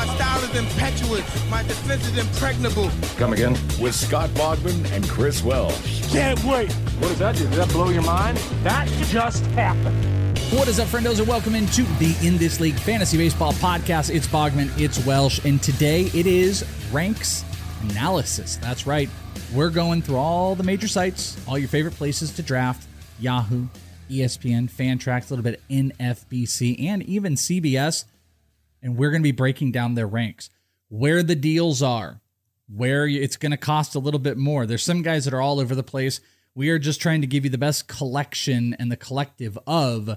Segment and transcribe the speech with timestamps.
[0.00, 1.50] My style is impetuous.
[1.50, 2.90] My defense is impregnable.
[3.18, 3.52] Come again?
[3.78, 6.10] With Scott Bogman and Chris Welsh.
[6.10, 6.72] Can't wait.
[6.72, 7.44] What does that do?
[7.48, 8.38] Does that blow your mind?
[8.62, 10.38] That just happened.
[10.54, 14.08] What is up, friendos, and welcome into the In This League Fantasy Baseball Podcast.
[14.08, 17.44] It's Bogman, it's Welsh, and today it is ranks
[17.90, 18.56] analysis.
[18.56, 19.10] That's right.
[19.52, 23.66] We're going through all the major sites, all your favorite places to draft Yahoo,
[24.10, 28.06] ESPN, Fantrax, a little bit of NFBC, and even CBS.
[28.82, 30.50] And we're going to be breaking down their ranks,
[30.88, 32.20] where the deals are,
[32.68, 34.66] where it's going to cost a little bit more.
[34.66, 36.20] There's some guys that are all over the place.
[36.54, 40.16] We are just trying to give you the best collection and the collective of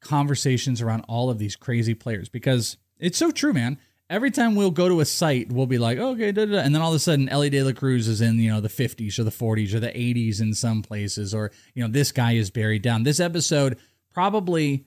[0.00, 3.78] conversations around all of these crazy players because it's so true, man
[4.10, 6.82] every time we'll go to a site, we'll be like, okay, da, da, and then
[6.82, 9.24] all of a sudden, Elly De La Cruz is in you know the 50s or
[9.24, 12.82] the 40s or the 80s in some places, or you know this guy is buried
[12.82, 13.04] down.
[13.04, 13.78] This episode
[14.12, 14.84] probably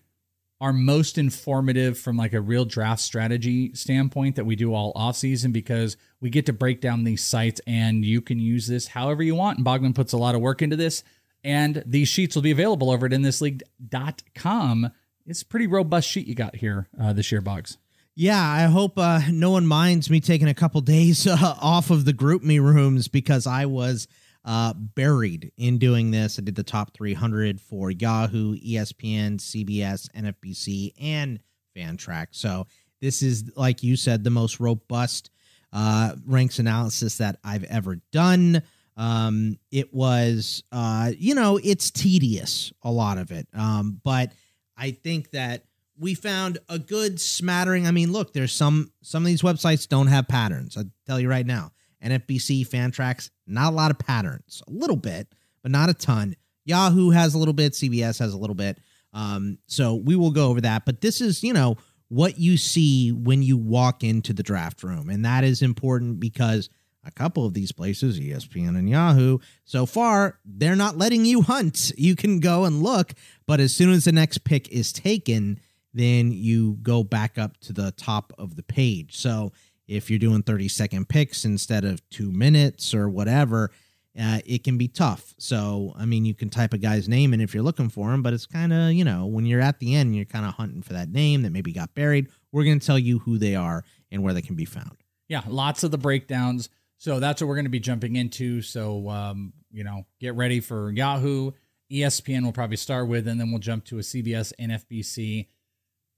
[0.62, 5.16] our most informative from like a real draft strategy standpoint that we do all off
[5.18, 9.22] season because we get to break down these sites and you can use this however
[9.24, 9.58] you want.
[9.58, 11.04] And Bogman puts a lot of work into this,
[11.44, 14.92] and these sheets will be available over at inthisleague.com.
[15.26, 17.78] It's a pretty robust sheet you got here uh, this year, Boggs.
[18.16, 22.06] Yeah, I hope uh, no one minds me taking a couple days uh, off of
[22.06, 24.08] the group me rooms because I was
[24.46, 26.38] uh, buried in doing this.
[26.38, 31.40] I did the top 300 for Yahoo, ESPN, CBS, NFBC, and
[31.76, 32.28] Fantrax.
[32.32, 32.68] So
[33.02, 35.30] this is, like you said, the most robust
[35.72, 38.62] uh, ranks analysis that I've ever done.
[38.96, 43.48] Um, it was, uh, you know, it's tedious, a lot of it.
[43.54, 44.32] Um, but
[44.78, 45.64] I think that
[45.98, 47.88] we found a good smattering.
[47.88, 50.78] I mean, look, there's some some of these websites don't have patterns.
[50.78, 51.72] I tell you right now,
[52.04, 54.62] NFBC, Fantrax, not a lot of patterns.
[54.68, 55.28] A little bit,
[55.62, 56.36] but not a ton.
[56.66, 57.74] Yahoo has a little bit.
[57.74, 58.80] CBS has a little bit.
[59.14, 60.86] Um, so we will go over that.
[60.86, 61.78] But this is, you know,
[62.10, 66.70] what you see when you walk into the draft room, and that is important because
[67.06, 71.92] a couple of these places, ESPN and Yahoo, so far they're not letting you hunt.
[71.98, 73.14] You can go and look,
[73.46, 75.60] but as soon as the next pick is taken
[75.94, 79.16] then you go back up to the top of the page.
[79.16, 79.52] So
[79.88, 83.72] if you're doing 30 second picks instead of two minutes or whatever,
[84.20, 85.34] uh, it can be tough.
[85.38, 88.22] So, I mean, you can type a guy's name and if you're looking for him,
[88.22, 90.84] but it's kind of, you know, when you're at the end, you're kind of hunting
[90.84, 92.30] for that name that maybe got buried.
[92.52, 94.98] We're going to tell you who they are and where they can be found.
[95.28, 96.70] Yeah, lots of the breakdowns.
[96.98, 98.62] So that's what we're going to be jumping into.
[98.62, 101.52] So, um, you know, get ready for Yahoo.
[101.92, 105.48] ESPN will probably start with, and then we'll jump to a CBS, NFBC,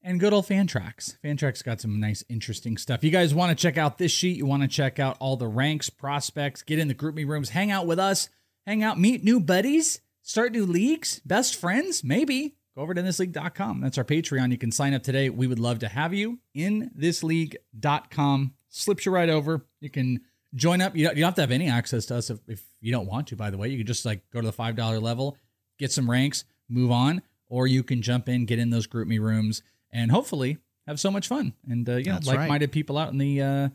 [0.06, 1.18] and good old Fantrax.
[1.22, 3.04] Fantrax got some nice, interesting stuff.
[3.04, 4.38] You guys want to check out this sheet?
[4.38, 7.50] You want to check out all the ranks, prospects, get in the group me rooms,
[7.50, 8.30] hang out with us,
[8.68, 12.56] hang out, meet new buddies, start new leagues, best friends, maybe.
[12.76, 13.82] Go over to thisleague.com.
[13.82, 14.52] That's our Patreon.
[14.52, 15.30] You can sign up today.
[15.30, 18.54] We would love to have you in thisleague.com.
[18.70, 19.66] Slips you right over.
[19.80, 20.22] You can
[20.54, 20.96] join up.
[20.96, 23.38] You don't, have to have any access to us if, if you don't want to,
[23.38, 23.70] by the way.
[23.70, 25.38] You can just like go to the $5 level,
[25.80, 29.20] get some ranks, move on, or you can jump in, get in those group me
[29.20, 29.64] rooms
[29.96, 32.72] and hopefully have so much fun and uh, you know like-minded right.
[32.72, 33.70] people out in the uh,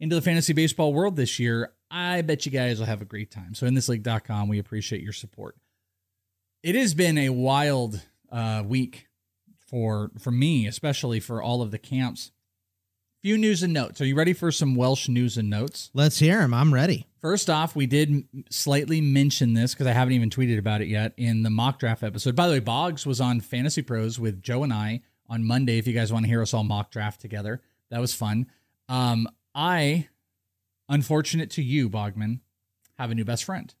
[0.00, 1.72] into the fantasy baseball world this year.
[1.90, 3.54] I bet you guys will have a great time.
[3.54, 5.56] So in thisleague.com, we appreciate your support.
[6.62, 8.00] It has been a wild
[8.32, 9.08] uh, week
[9.66, 12.30] for for me, especially for all of the camps.
[13.22, 14.02] Few news and notes.
[14.02, 15.90] Are you ready for some Welsh news and notes?
[15.94, 16.52] Let's hear them.
[16.52, 17.06] I'm ready.
[17.22, 21.14] First off, we did slightly mention this because I haven't even tweeted about it yet
[21.16, 22.36] in the mock draft episode.
[22.36, 25.86] By the way, Boggs was on Fantasy Pros with Joe and I on Monday if
[25.86, 27.60] you guys want to hear us all mock draft together.
[27.90, 28.46] That was fun.
[28.88, 30.08] Um, I
[30.88, 32.40] unfortunate to you, Bogman,
[32.98, 33.72] have a new best friend.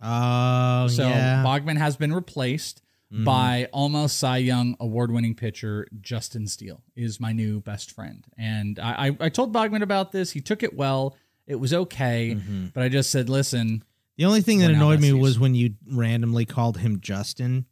[0.00, 1.42] Oh, So yeah.
[1.44, 3.24] Bogman has been replaced Mhm.
[3.24, 8.26] by almost Cy Young award winning pitcher Justin Steele is my new best friend.
[8.36, 10.32] And I, I, I told Bogman about this.
[10.32, 11.16] He took it well.
[11.46, 12.36] It was okay.
[12.38, 12.72] Mhm.
[12.74, 13.82] But I just said, listen,
[14.18, 17.64] The only thing that annoyed me was when you randomly called him Justin.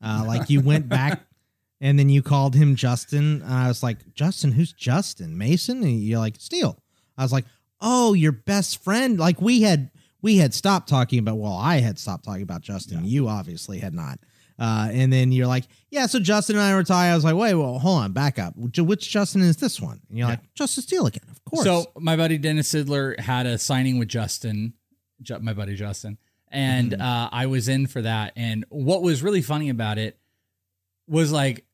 [0.00, 1.26] Uh, like you went back
[1.80, 3.42] and then you called him Justin.
[3.42, 5.36] And I was like, Justin, who's Justin?
[5.38, 5.82] Mason?
[5.82, 6.82] And you're like, Steele.
[7.16, 7.44] I was like,
[7.80, 9.18] oh, your best friend.
[9.18, 9.90] Like we had
[10.20, 11.38] we had stopped talking about.
[11.38, 13.04] Well, I had stopped talking about Justin.
[13.04, 14.18] You obviously had not.
[14.60, 16.06] Uh, and then you're like, yeah.
[16.06, 17.12] So Justin and I were talking.
[17.12, 18.54] I was like, wait, well, hold on, back up.
[18.56, 20.00] Which, which Justin is this one?
[20.08, 21.62] And you're like, Justin Steele again, of course.
[21.64, 24.74] So my buddy Dennis Sidler had a signing with Justin,
[25.22, 27.00] Ju- my buddy Justin, and Mm-hmm.
[27.00, 28.32] uh, I was in for that.
[28.34, 30.18] And what was really funny about it
[31.06, 31.64] was like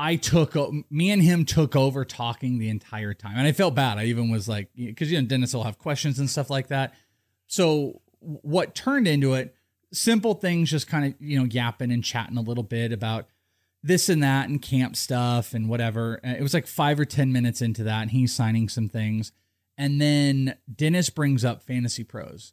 [0.00, 0.54] I took
[0.90, 3.98] me and him took over talking the entire time, and I felt bad.
[3.98, 6.94] I even was like, because you know Dennis will have questions and stuff like that.
[7.48, 9.56] So what turned into it?
[9.92, 13.26] Simple things, just kind of you know yapping and chatting a little bit about
[13.82, 16.20] this and that and camp stuff and whatever.
[16.22, 19.32] It was like five or 10 minutes into that, and he's signing some things.
[19.76, 22.52] And then Dennis brings up Fantasy Pros,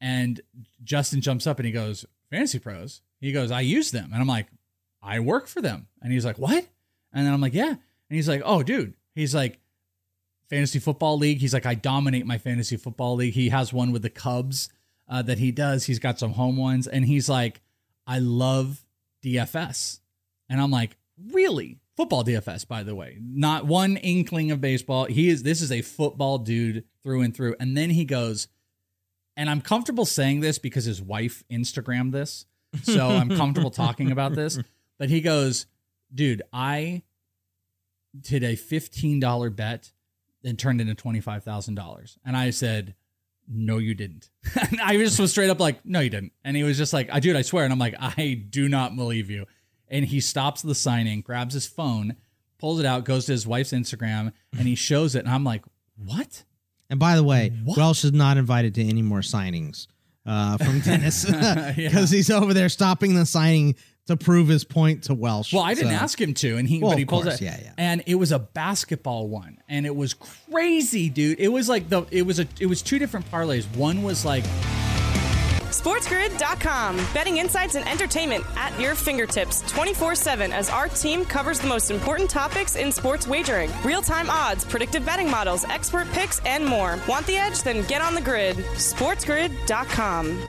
[0.00, 0.40] and
[0.82, 3.02] Justin jumps up and he goes, Fantasy Pros?
[3.20, 4.10] He goes, I use them.
[4.12, 4.46] And I'm like,
[5.02, 5.88] I work for them.
[6.00, 6.66] And he's like, What?
[7.16, 7.70] And then I'm like, Yeah.
[7.70, 7.78] And
[8.10, 8.94] he's like, Oh, dude.
[9.14, 9.58] He's like,
[10.48, 11.38] Fantasy Football League.
[11.38, 13.34] He's like, I dominate my Fantasy Football League.
[13.34, 14.68] He has one with the Cubs
[15.08, 15.84] uh, that he does.
[15.84, 16.86] He's got some home ones.
[16.86, 17.60] And he's like,
[18.06, 18.84] I love
[19.24, 20.00] DFS.
[20.48, 20.96] And I'm like,
[21.32, 21.78] really?
[21.96, 23.18] Football DFS, by the way.
[23.20, 25.06] Not one inkling of baseball.
[25.06, 27.56] He is this is a football dude through and through.
[27.58, 28.48] And then he goes,
[29.36, 32.46] and I'm comfortable saying this because his wife Instagrammed this.
[32.82, 34.58] So I'm comfortable talking about this.
[34.98, 35.66] But he goes,
[36.14, 37.02] dude, I
[38.20, 39.92] did a $15 bet
[40.44, 42.18] and turned into $25,000.
[42.24, 42.94] And I said,
[43.48, 44.30] no, you didn't.
[44.70, 46.32] and I just was straight up like, no, you didn't.
[46.44, 47.64] And he was just like, I dude, I swear.
[47.64, 49.46] And I'm like, I do not believe you.
[49.88, 52.16] And he stops the signing, grabs his phone,
[52.58, 55.20] pulls it out, goes to his wife's Instagram, and he shows it.
[55.20, 55.64] And I'm like,
[55.96, 56.42] what?
[56.90, 57.76] And by the way, What?
[57.76, 59.86] Welsh is not invited to any more signings
[60.24, 61.88] uh, from Dennis because Yeah.
[62.16, 65.52] he's over there stopping the signing to prove his point to Welsh.
[65.52, 67.36] Well, I didn't So- ask him to, and he Well, but he of pulled course,
[67.40, 67.44] it.
[67.44, 67.72] yeah, yeah.
[67.76, 70.14] And it was a basketball one, and it was
[70.50, 71.38] crazy, dude.
[71.40, 73.64] It was like the it was a it was two different parlays.
[73.76, 74.44] One was like
[75.70, 76.96] SportsGrid.com.
[77.12, 81.90] Betting insights and entertainment at your fingertips 24 7 as our team covers the most
[81.90, 86.98] important topics in sports wagering real time odds, predictive betting models, expert picks, and more.
[87.08, 87.62] Want the edge?
[87.62, 88.56] Then get on the grid.
[88.56, 90.48] SportsGrid.com.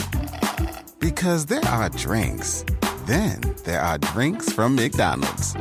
[1.01, 2.63] Because there are drinks,
[3.07, 5.55] then there are drinks from McDonald's.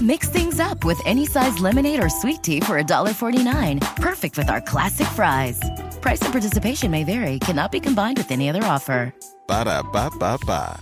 [0.00, 3.96] Mix things up with any size lemonade or sweet tea for $1.49.
[3.96, 5.60] Perfect with our classic fries.
[6.00, 9.14] Price and participation may vary, cannot be combined with any other offer.
[9.46, 10.80] Ba da ba ba ba.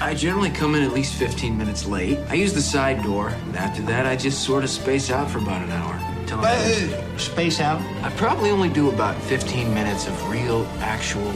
[0.00, 2.18] I generally come in at least 15 minutes late.
[2.28, 5.38] I use the side door, and after that, I just sort of space out for
[5.38, 6.11] about an hour.
[6.32, 7.78] Till I space out?
[8.02, 11.30] I probably only do about 15 minutes of real, actual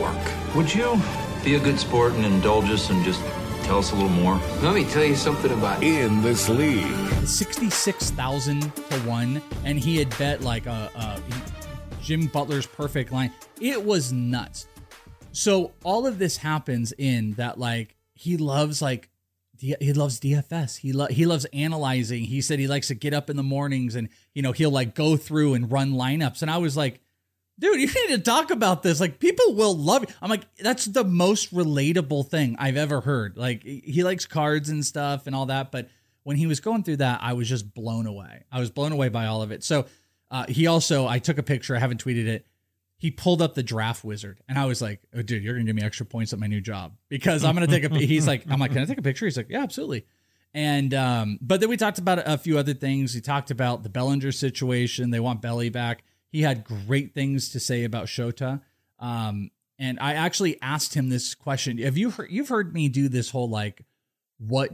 [0.00, 0.16] work.
[0.56, 0.98] Would you
[1.44, 3.20] be a good sport and indulge us and just
[3.64, 4.40] tell us a little more?
[4.62, 6.86] Let me tell you something about In this league.
[7.26, 11.20] 66,000 to 1 and he had bet like a, a
[12.00, 13.30] Jim Butler's perfect line.
[13.60, 14.66] It was nuts.
[15.32, 19.10] So all of this happens in that like he loves like
[19.58, 20.78] He loves DFS.
[20.78, 22.24] He lo- he loves analyzing.
[22.24, 24.94] He said he likes to get up in the mornings and you know he'll like
[24.94, 26.42] go through and run lineups.
[26.42, 27.00] And I was like,
[27.58, 29.00] dude, you need to talk about this.
[29.00, 30.10] Like people will love it.
[30.20, 33.36] I'm like, that's the most relatable thing I've ever heard.
[33.36, 35.88] Like he likes cards and stuff and all that, but
[36.24, 38.44] when he was going through that, I was just blown away.
[38.50, 39.62] I was blown away by all of it.
[39.62, 39.86] So
[40.30, 41.76] Uh, he also, I took a picture.
[41.76, 42.44] I haven't tweeted it.
[42.96, 45.76] He pulled up the draft wizard, and I was like, "Oh, dude, you're gonna give
[45.76, 48.60] me extra points at my new job because I'm gonna take a." He's like, "I'm
[48.60, 50.06] like, can I take a picture?" He's like, "Yeah, absolutely."
[50.54, 53.12] And um, but then we talked about a few other things.
[53.12, 55.10] He talked about the Bellinger situation.
[55.10, 56.04] They want Belly back.
[56.30, 58.62] He had great things to say about Shota.
[59.00, 61.78] Um, and I actually asked him this question.
[61.78, 63.84] Have you heard you've heard me do this whole like
[64.38, 64.70] what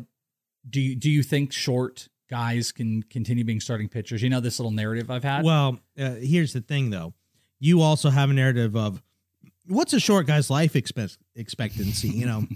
[0.68, 4.22] do you do you think short guys can continue being starting pitchers?
[4.22, 5.44] You know this little narrative I've had?
[5.44, 7.14] Well, uh, here's the thing though.
[7.60, 9.00] You also have a narrative of
[9.66, 12.46] what's a short guy's life expect- expectancy, you know?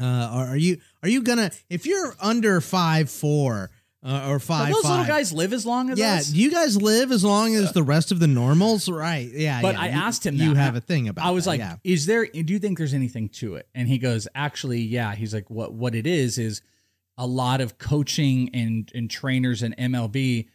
[0.00, 3.70] Uh, are, are you are you gonna if you're under five four
[4.02, 4.72] uh, or five?
[4.72, 6.14] those five, little guys live as long as yeah.
[6.14, 6.30] us?
[6.30, 8.88] Do you guys live as long as the rest of the normals?
[8.88, 9.30] Right.
[9.32, 9.62] Yeah.
[9.62, 9.82] But yeah.
[9.82, 11.24] I You- asked him You have a thing about.
[11.24, 11.76] I was that, like, yeah.
[11.84, 12.26] "Is there?
[12.26, 15.74] Do you think there's anything to it?" And he goes, "Actually, yeah." He's like, "What?
[15.74, 16.60] What it is is
[17.16, 20.48] a lot of coaching and and trainers in MLB.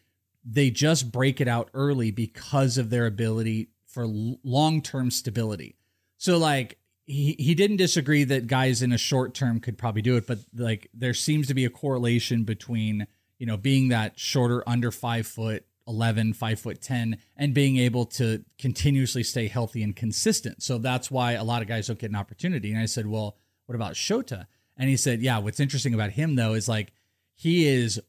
[0.44, 5.76] They just break it out early because of their ability for long term stability.
[6.18, 6.78] So like."
[7.12, 10.38] He, he didn't disagree that guys in a short term could probably do it, but
[10.56, 13.08] like there seems to be a correlation between
[13.40, 18.06] you know being that shorter under five foot 11 5 foot 10 and being able
[18.06, 22.12] to continuously stay healthy and consistent so that's why a lot of guys don't get
[22.12, 24.46] an opportunity and i said well what about shota
[24.78, 26.94] and he said yeah what's interesting about him though is like
[27.34, 28.00] he is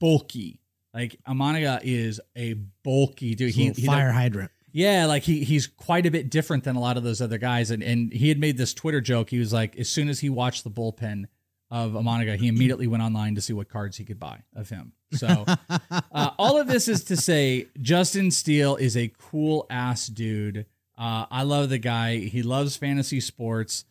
[0.00, 0.60] bulky
[0.94, 4.50] like Imanaga is a bulky dude He's a little fire hydrant.
[4.76, 7.70] Yeah, like he he's quite a bit different than a lot of those other guys.
[7.70, 9.30] And and he had made this Twitter joke.
[9.30, 11.28] He was like, as soon as he watched the bullpen
[11.70, 14.92] of Imanaga, he immediately went online to see what cards he could buy of him.
[15.12, 15.46] So
[16.12, 20.66] uh, all of this is to say, Justin Steele is a cool ass dude.
[20.98, 22.18] Uh, I love the guy.
[22.18, 23.86] He loves fantasy sports.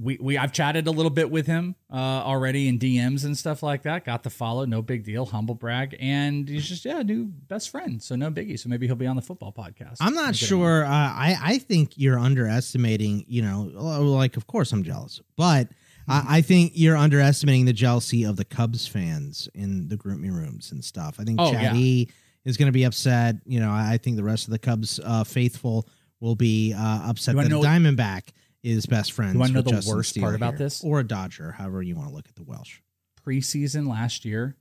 [0.00, 3.62] We we I've chatted a little bit with him uh, already in DMs and stuff
[3.62, 4.04] like that.
[4.06, 8.02] Got the follow, no big deal, humble brag, and he's just yeah, new best friend.
[8.02, 8.58] So no biggie.
[8.58, 9.98] So maybe he'll be on the football podcast.
[10.00, 10.84] I'm not sure.
[10.84, 13.24] Uh, I I think you're underestimating.
[13.28, 15.68] You know, like of course I'm jealous, but
[16.08, 20.30] I, I think you're underestimating the jealousy of the Cubs fans in the group me
[20.30, 21.16] rooms and stuff.
[21.18, 21.80] I think Oh, Chad yeah.
[21.80, 22.08] E
[22.44, 23.36] is going to be upset.
[23.44, 25.86] You know, I I think the rest of the Cubs uh, faithful
[26.20, 28.30] will be uh, upset that Diamondback
[28.62, 29.34] is best friends.
[29.34, 30.58] You wanna know the Justin worst Steele part about here.
[30.58, 30.84] this?
[30.84, 32.80] or a Dodger, however you want to look at the Welsh.
[33.26, 34.56] preseason last year,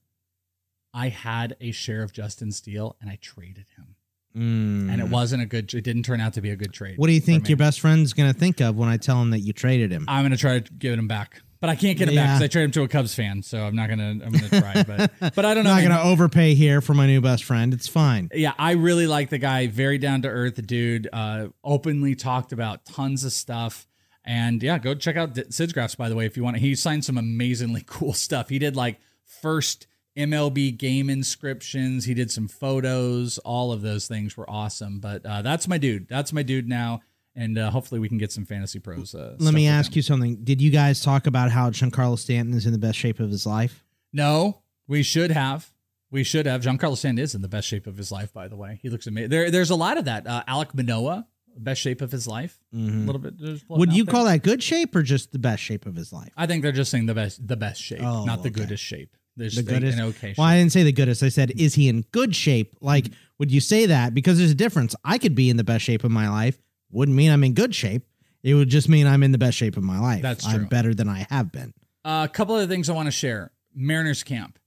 [0.93, 3.95] I had a share of Justin Steele and I traded him.
[4.33, 6.95] And it wasn't a good it didn't turn out to be a good trade.
[6.95, 6.99] Mm.
[6.99, 9.31] What do you think your best friend's going to think of when I tell him
[9.31, 10.05] that you traded him?
[10.07, 11.41] I'm gonna try to give him back.
[11.59, 13.61] But I can't get him back because I traded him to a Cubs fan, so
[13.61, 14.83] I'm not gonna I'm gonna try.
[14.83, 15.69] But but I don't know.
[15.69, 17.71] I'm not going to overpay here for my new best friend.
[17.71, 18.29] It's fine.
[18.33, 19.67] yeah, I really like the guy.
[19.67, 21.07] Very down to earth dude.
[21.13, 23.87] Uh, openly talked about tons of stuff.
[24.23, 26.57] And yeah, go check out Sid's Graphs, by the way, if you want.
[26.57, 28.49] He signed some amazingly cool stuff.
[28.49, 29.87] He did like first
[30.17, 32.05] MLB game inscriptions.
[32.05, 33.37] He did some photos.
[33.39, 34.99] All of those things were awesome.
[34.99, 36.07] But uh, that's my dude.
[36.07, 37.01] That's my dude now.
[37.35, 39.15] And uh, hopefully we can get some fantasy pros.
[39.15, 40.43] Uh, Let me ask you something.
[40.43, 43.45] Did you guys talk about how Giancarlo Stanton is in the best shape of his
[43.45, 43.85] life?
[44.11, 45.71] No, we should have.
[46.11, 46.61] We should have.
[46.61, 48.79] Giancarlo Stanton is in the best shape of his life, by the way.
[48.81, 49.29] He looks amazing.
[49.29, 50.27] There, there's a lot of that.
[50.27, 51.25] Uh, Alek Manoah,
[51.57, 52.57] best shape of his life.
[52.73, 53.33] A little bit.
[53.69, 54.11] Would you there.
[54.11, 56.29] call that good shape or just the best shape of his life?
[56.37, 58.61] I think they're just saying the best, the best shape, Oh, not the okay.
[58.61, 59.15] goodest shape.
[59.37, 59.97] There's the goodest.
[59.99, 60.37] okay shape.
[60.37, 61.23] well, I didn't say the goodest.
[61.23, 62.75] I said, is he in good shape?
[62.81, 63.13] Like, Mm-hmm.
[63.39, 64.13] would you say that?
[64.13, 64.95] Because there's a difference.
[65.05, 66.61] I could be in the best shape of my life.
[66.91, 68.03] Wouldn't mean I'm in good shape.
[68.43, 70.21] It would just mean I'm in the best shape of my life.
[70.21, 70.67] That's I'm true.
[70.67, 71.73] better than I have been.
[72.03, 73.51] Uh, a couple of things I want to share.
[73.73, 74.57] Mariners camp.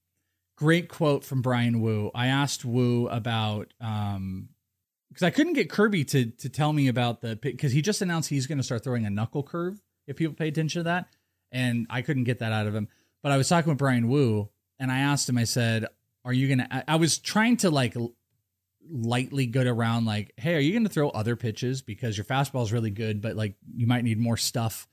[0.56, 2.10] Great quote from Bryan Woo.
[2.14, 4.48] I asked Woo about um
[5.14, 8.28] because I couldn't get Kirby to to tell me about the because he just announced
[8.28, 9.80] he's going to start throwing a knuckle curve.
[10.08, 11.06] If people pay attention to that,
[11.52, 12.88] and I couldn't get that out of him.
[13.22, 15.38] But I was talking with Bryan Woo, and I asked him.
[15.38, 15.86] I said,
[16.24, 17.96] "Are you gonna?" I, I was trying to like
[18.90, 22.64] lightly good around like, "Hey, are you going to throw other pitches because your fastball
[22.64, 24.88] is really good, but like you might need more stuff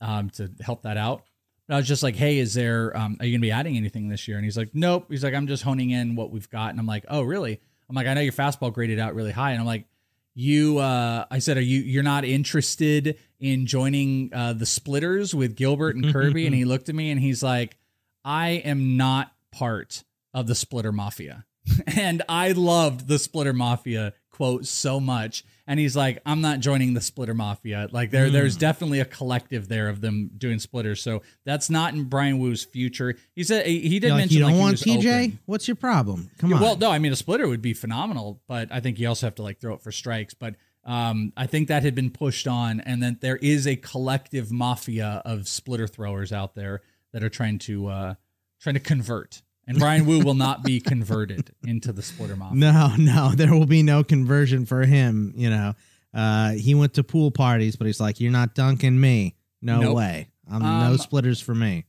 [0.00, 1.22] um, to help that out."
[1.68, 2.96] And I was just like, "Hey, is there?
[2.96, 5.34] Um, are you gonna be adding anything this year?" And he's like, "Nope." He's like,
[5.34, 8.14] "I'm just honing in what we've got." And I'm like, "Oh, really?" I'm like, "I
[8.14, 9.86] know your fastball graded out really high," and I'm like,
[10.34, 11.80] "You," uh, I said, "Are you?
[11.80, 16.88] You're not interested in joining uh, the Splitters with Gilbert and Kirby?" and he looked
[16.88, 17.76] at me and he's like,
[18.24, 21.44] "I am not part of the Splitter Mafia,"
[21.86, 25.44] and I loved the Splitter Mafia quote so much.
[25.66, 27.88] And he's like, I'm not joining the splitter mafia.
[27.90, 28.32] Like there, Mm.
[28.32, 31.02] there's definitely a collective there of them doing splitters.
[31.02, 33.16] So that's not in Bryan Woo's future.
[33.34, 35.24] He said he he did You're like, mention you don't like, want was TJ?
[35.24, 35.38] open.
[35.46, 36.30] What's your problem?
[36.38, 36.62] Come Yeah, on.
[36.62, 39.34] Well, no, I mean a splitter would be phenomenal, but I think you also have
[39.36, 40.34] to like throw it for strikes.
[40.34, 44.52] But um, I think that had been pushed on, and then there is a collective
[44.52, 48.14] mafia of splitter throwers out there that are trying to uh,
[48.60, 49.42] trying to convert.
[49.68, 52.56] And Bryan Woo will not be converted into the splitter mafia.
[52.56, 55.32] No, no, there will be no conversion for him.
[55.36, 55.74] You know,
[56.14, 59.34] uh, he went to pool parties, but he's like, "You're not dunking me.
[59.60, 59.96] No Nope.
[59.96, 60.28] way.
[60.48, 61.84] I'm no Um, splitters for me."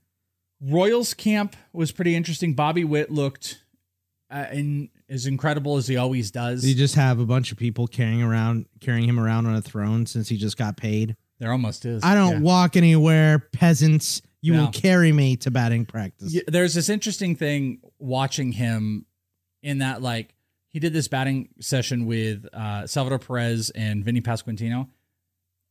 [0.59, 2.53] Royals camp was pretty interesting.
[2.55, 3.63] Bobby Witt looked
[4.31, 6.65] uh, in, as incredible as he always does.
[6.65, 10.05] You just have a bunch of people carrying around, carrying him around on a throne
[10.07, 11.15] since he just got paid.
[11.39, 12.03] there almost is.
[12.03, 12.39] I don't Yeah.
[12.39, 14.23] walk anywhere, peasants.
[14.41, 14.65] You No.
[14.65, 16.33] will carry me to batting practice.
[16.33, 19.05] Yeah, there's this interesting thing watching him
[19.63, 20.35] in that like
[20.69, 24.87] he did this batting session with uh, Salvador Perez and Vinny Pasquantino,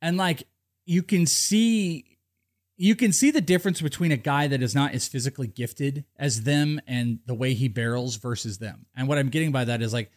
[0.03, 0.45] and like
[0.85, 2.05] you can see
[2.79, 6.43] you can see the difference between a guy that is not as physically gifted as
[6.43, 8.85] them and the way he barrels versus them.
[8.95, 10.11] And what I'm getting by that is like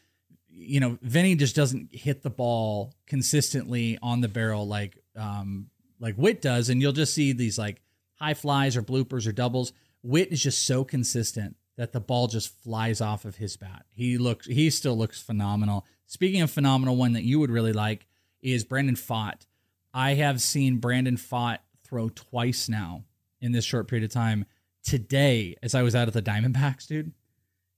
[0.49, 6.15] you know Vinny just doesn't hit the ball consistently on the barrel like um like
[6.17, 7.81] Witt does, and you'll just see these like
[8.19, 9.73] high flies or bloopers or doubles.
[10.03, 13.85] Witt is just so consistent that the ball just flies off of his bat.
[13.91, 15.85] He looks he still looks phenomenal.
[16.05, 18.05] Speaking of phenomenal, one that you would really like
[18.41, 19.45] is Brandon Pfaadt.
[19.93, 23.05] I have seen Brandon Pfaadt throw twice now
[23.41, 24.45] in this short period of time.
[24.83, 27.11] Today, as I was out at the Diamondbacks, dude,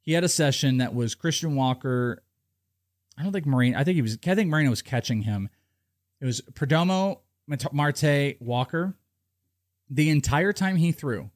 [0.02, 2.24] he had a session that was Christian Walker.
[3.18, 3.76] I don't think Marine.
[3.76, 4.18] I think he was.
[4.26, 5.50] I think Moreno was catching him.
[6.20, 7.20] It was Perdomo,
[7.72, 8.96] Marte, Walker.
[9.92, 11.30] The entire time he threw,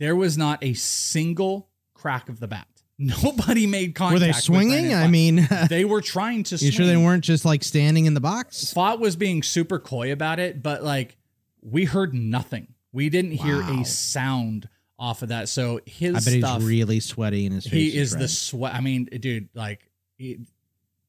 [0.00, 2.66] there was not a single crack of the bat.
[2.98, 4.14] Nobody made contact.
[4.14, 4.94] Were they swinging?
[4.94, 6.54] I mean, they were trying to.
[6.54, 6.72] you swing.
[6.72, 8.72] sure they weren't just like standing in the box?
[8.74, 11.16] Pfaadt was being super coy about it, but like
[11.60, 12.74] we heard nothing.
[12.92, 14.68] We didn't hear a sound
[14.98, 15.48] off of that.
[15.48, 17.72] So his I bet stuff, he's really sweaty in his face.
[17.72, 18.74] he is the sweat.
[18.74, 19.80] I mean, dude, like,
[20.16, 20.46] he,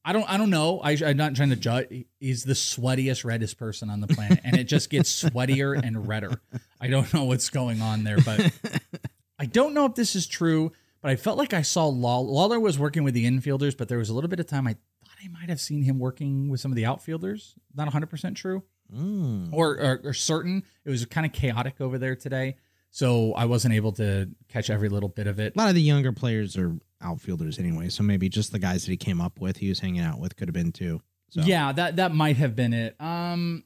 [0.07, 0.79] I don't, I don't know.
[0.79, 2.05] I, I'm not trying to judge.
[2.19, 6.39] He's the sweatiest, reddest person on the planet, and it just gets sweatier and redder.
[6.79, 8.51] I don't know what's going on there, but
[9.39, 10.71] I don't know if this is true.
[11.01, 13.97] But I felt like I saw Law- Lawlar was working with the infielders, but there
[13.97, 16.59] was a little bit of time I thought I might have seen him working with
[16.61, 17.53] some of the outfielders.
[17.75, 18.63] Not 100 percent true
[18.95, 19.49] Mm.
[19.51, 20.63] or, or, or certain.
[20.85, 22.55] It was kind of chaotic over there today,
[22.91, 25.55] so I wasn't able to catch every little bit of it.
[25.55, 28.91] A lot of the younger players are outfielders anyway, so maybe just the guys that
[28.91, 31.01] he came up with, he was hanging out with, could have been too.
[31.29, 31.41] So.
[31.41, 32.95] Yeah, that that might have been it.
[33.01, 33.63] Um,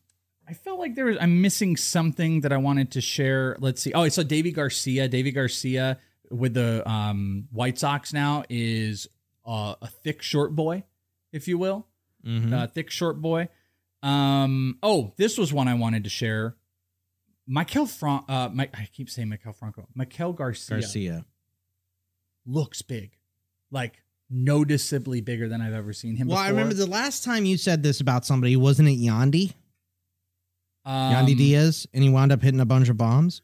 [0.48, 3.56] I felt like there was I'm missing something that I wanted to share.
[3.60, 3.94] Let's see.
[3.94, 5.08] Oh, I saw Davy Garcia.
[5.08, 6.00] Davy Garcia
[6.32, 9.08] with the um, White Sox now is
[9.46, 10.84] uh, a thick short boy,
[11.32, 11.88] if you will,
[12.26, 12.52] Mhm.
[12.54, 13.48] uh, thick short boy.
[14.04, 16.56] Um, oh, this was one I wanted to share.
[17.48, 19.88] Michael Fran- uh, my, I keep saying Michael Franco.
[19.98, 21.26] Maikel Garcia, Garcia.
[22.46, 23.18] looks big,
[23.72, 26.28] like noticeably bigger than I've ever seen him.
[26.28, 29.54] Well, I remember the last time you said this about somebody, wasn't it Yandy?
[30.88, 33.42] Yandy Um, Diaz, and he wound up hitting a bunch of bombs.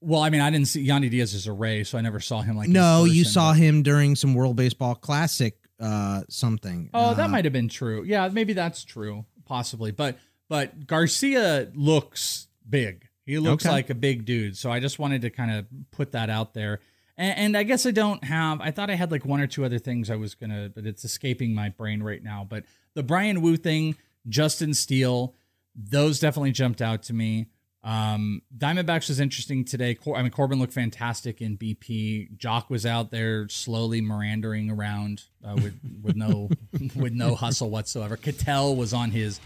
[0.00, 2.40] Well, I mean, I didn't see Yandy Diaz as a Ray, so I never saw
[2.42, 2.68] him like.
[2.68, 6.90] no, you saw but- him during some World Baseball Classic uh something.
[6.92, 8.02] Oh, that Uh, might have been true.
[8.04, 9.90] Yeah, maybe that's true, possibly.
[9.92, 13.07] But but Garcia looks big.
[13.28, 13.72] He looks Okay.
[13.72, 14.56] like a big dude.
[14.56, 16.80] So I just wanted to kind of put that out there.
[17.18, 18.60] And, and I guess I don't have.
[18.60, 21.04] I thought I had like one or two other things I was gonna, but it's
[21.04, 22.46] escaping my brain right now.
[22.48, 22.64] But
[22.94, 23.96] the Bryan Woo thing,
[24.28, 25.34] Justin Steele,
[25.76, 27.48] those definitely jumped out to me.
[27.84, 29.94] Um, Diamondbacks was interesting today.
[29.94, 32.36] Cor- I mean, Corbin looked fantastic in BP.
[32.36, 36.48] Joc was out there slowly meandering around uh, with with no
[36.96, 38.16] with no hustle whatsoever.
[38.16, 39.38] Ketel was on his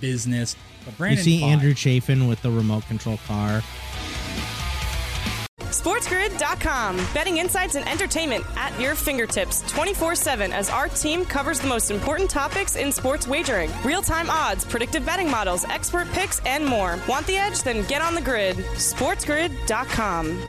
[0.00, 0.56] business.
[0.98, 3.62] But You see Pfaadt- Andrew Chafin with the remote control car.
[5.60, 6.96] SportsGrid.com.
[7.14, 11.90] Betting insights and entertainment at your fingertips 24 7 as our team covers the most
[11.90, 16.98] important topics in sports wagering real time odds, predictive betting models, expert picks, and more.
[17.08, 17.62] Want the edge?
[17.62, 18.56] Then get on the grid.
[18.56, 20.48] SportsGrid.com.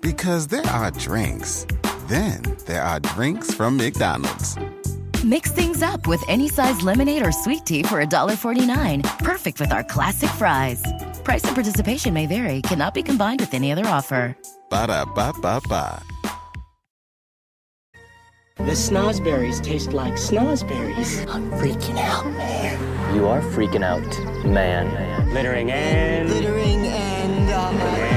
[0.00, 1.66] Because there are drinks,
[2.06, 4.56] Then there are drinks from McDonald's.
[5.24, 9.02] Mix things up with any size lemonade or sweet tea for $1.49.
[9.18, 10.82] Perfect with our classic fries.
[11.24, 14.34] Price and participation may vary, cannot be combined with any other offer.
[14.70, 16.00] Ba da ba ba ba.
[18.56, 21.26] The snozberries taste like snozberries.
[21.28, 23.14] I'm freaking out, man.
[23.14, 24.06] You are freaking out,
[24.46, 24.86] man.
[25.34, 26.28] Littering and.
[26.30, 27.50] Littering and.
[27.50, 28.07] Uh,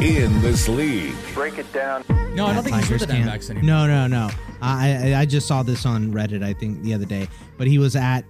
[0.00, 1.14] In this league.
[1.32, 2.04] Break it down.
[2.34, 3.86] No, I don't think he's with the Tigers Diamondbacks anymore.
[3.86, 4.30] No, no, no.
[4.60, 6.42] I, I I just saw this on Reddit.
[6.42, 8.24] I think the other day, but he was at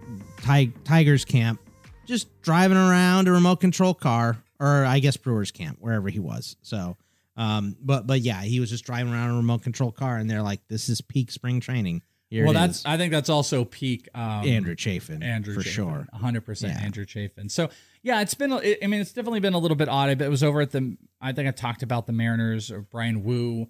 [0.45, 1.61] Ti- Tigers camp,
[2.05, 6.57] just driving around a remote control car, or I guess Brewers camp, wherever he was.
[6.63, 6.97] So,
[7.37, 10.43] um, but but yeah, he was just driving around a remote control car, and they're
[10.43, 12.87] like, "This is peak spring training." Here well, that's is.
[12.87, 16.09] I think that's also peak um, Andrew Chafin, Andrew for Chafin, sure.
[16.15, 17.49] 100% Andrew Chafin.
[17.49, 17.69] So,
[18.05, 20.45] yeah, it's been I mean, it's definitely been a little bit odd, but it was
[20.45, 23.67] over at the I think I talked about the Mariners or Bryan Woo.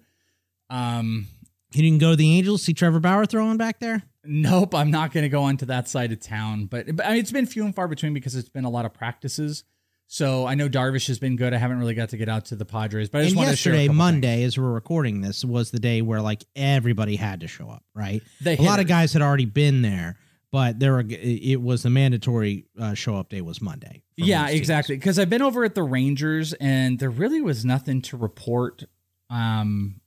[0.69, 1.27] Um
[1.73, 4.03] You didn't go to the Angels see Trevor Bauer throwing back there.
[4.23, 6.65] Nope, I'm not going to go onto that side of town.
[6.65, 8.85] But, but I mean, it's been few and far between because it's been a lot
[8.85, 9.63] of practices.
[10.07, 11.53] So I know Darvish has been good.
[11.53, 13.51] I haven't really got to get out to the Padres, but I just and wanted
[13.51, 17.39] to share yesterday, Monday, as we're recording this, was the day where like everybody had
[17.41, 17.83] to show up.
[17.95, 20.17] Right, a lot of guys had already been there,
[20.55, 24.03] but there were it was the mandatory uh, show up day was Monday.
[24.15, 24.95] Yeah, exactly.
[24.95, 28.85] Because I've been over at the Rangers, and there really was nothing to report
[29.29, 29.99] um,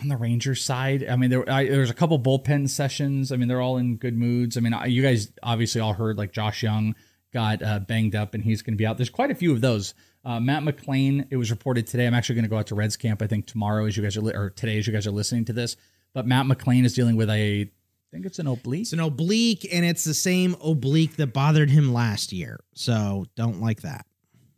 [0.00, 1.04] on the Rangers side.
[1.08, 3.32] I mean, there I, there was a couple bullpen sessions.
[3.32, 4.56] I mean, they're all in good moods.
[4.56, 6.94] I mean, you guys obviously all heard like Josh Jung
[7.32, 8.98] got uh, banged up, and he's going to be out.
[8.98, 9.92] There's quite a few of those.
[10.24, 12.06] Uh, Matt McLain, it was reported today.
[12.06, 13.22] I'm actually going to go out to Reds camp.
[13.22, 15.46] I think tomorrow, as you guys are li- or today, as you guys are listening
[15.46, 15.76] to this.
[16.14, 17.72] But Matt McLain is dealing with a,
[18.16, 18.80] think it's an oblique.
[18.82, 22.60] It's an oblique, and it's the same oblique that bothered him last year.
[22.74, 24.06] So don't like that.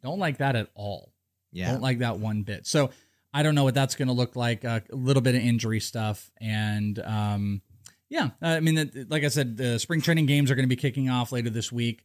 [0.00, 1.12] Don't like that at all.
[1.50, 1.72] Yeah.
[1.72, 2.66] Don't like that one bit.
[2.68, 2.90] So
[3.34, 4.64] I don't know what that's going to look like.
[4.64, 6.30] Uh, a little bit of injury stuff.
[6.40, 7.62] And um,
[8.08, 11.10] yeah, I mean, like I said, the spring training games are going to be kicking
[11.10, 12.04] off later this week.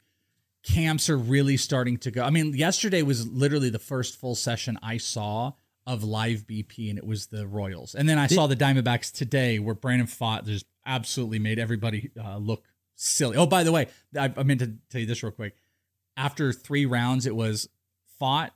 [0.64, 2.24] Camps are really starting to go.
[2.24, 5.52] I mean, yesterday was literally the first full session I saw
[5.86, 7.96] of live BP, and it was the Royals.
[7.96, 10.46] And then I saw the Diamondbacks today, where Brandon Pfaadt.
[10.46, 12.66] Just absolutely made everybody uh, look
[12.96, 13.38] silly.
[13.38, 15.56] Oh, by the way, I, I meant to tell you this real quick.
[16.16, 17.70] After three rounds, it was
[18.22, 18.52] Pfaadt,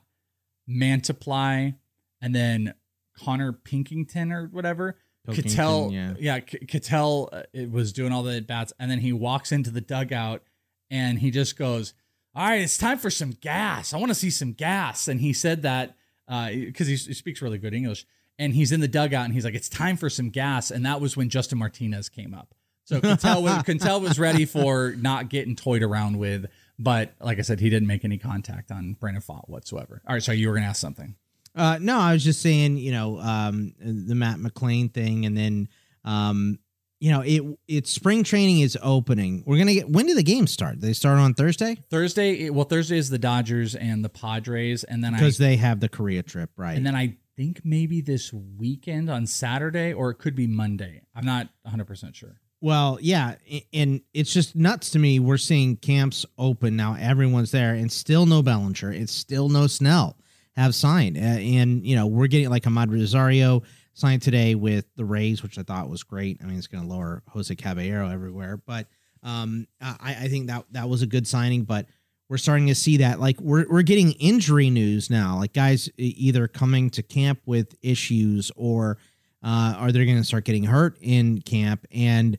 [0.68, 1.74] Mantiply,
[2.20, 2.74] and then
[3.16, 4.96] Connor Pinkington or whatever.
[5.26, 6.14] Pilkington, Ketel, yeah.
[6.18, 9.70] yeah, K- Ketel uh, was doing all the at bats, and then he walks into
[9.70, 10.42] the dugout
[10.90, 11.92] and he just goes,
[12.34, 13.92] "All right, it's time for some gas.
[13.92, 15.96] I want to see some gas." And he said that
[16.28, 18.06] because he, he speaks really good English,
[18.38, 21.00] and he's in the dugout and he's like, "It's time for some gas," and that
[21.00, 22.54] was when Justin Martinez came up.
[22.84, 23.62] So Ketel was,
[24.00, 26.46] was ready for not getting toyed around with,
[26.78, 30.00] but like I said, he didn't make any contact on Brandon Pfaadt whatsoever.
[30.06, 31.14] All right, so you were gonna ask something.
[31.54, 35.68] Uh, no, I was just saying, you know, um, the Matt McLain thing, and then,
[36.04, 36.58] um,
[37.00, 39.42] you know, it it's spring training is opening.
[39.46, 40.80] We're gonna get when do the games start?
[40.80, 45.12] They start on Thursday Thursday, well, Thursday is the Dodgers and the Padres, and then
[45.12, 46.76] because they have the Korea trip, right?
[46.76, 51.02] And then I think maybe this weekend on Saturday, or it could be Monday.
[51.14, 52.40] I'm not 100% sure.
[52.60, 53.36] Well, yeah,
[53.72, 55.20] and it's just nuts to me.
[55.20, 56.96] We're seeing camps open now.
[56.98, 58.92] Everyone's there, and still no Bellinger.
[58.92, 60.16] It's still no Snell
[60.56, 63.62] have signed, and you know we're getting like Amed Rosario
[63.98, 66.38] signed today with the Rays, which I thought was great.
[66.42, 68.86] I mean, it's going to lower Jose Caballero everywhere, but
[69.22, 71.64] um, I, I think that that was a good signing.
[71.64, 71.86] But
[72.28, 76.46] we're starting to see that like we're we're getting injury news now, like guys either
[76.46, 78.98] coming to camp with issues or
[79.42, 82.38] uh, are they going to start getting hurt in camp and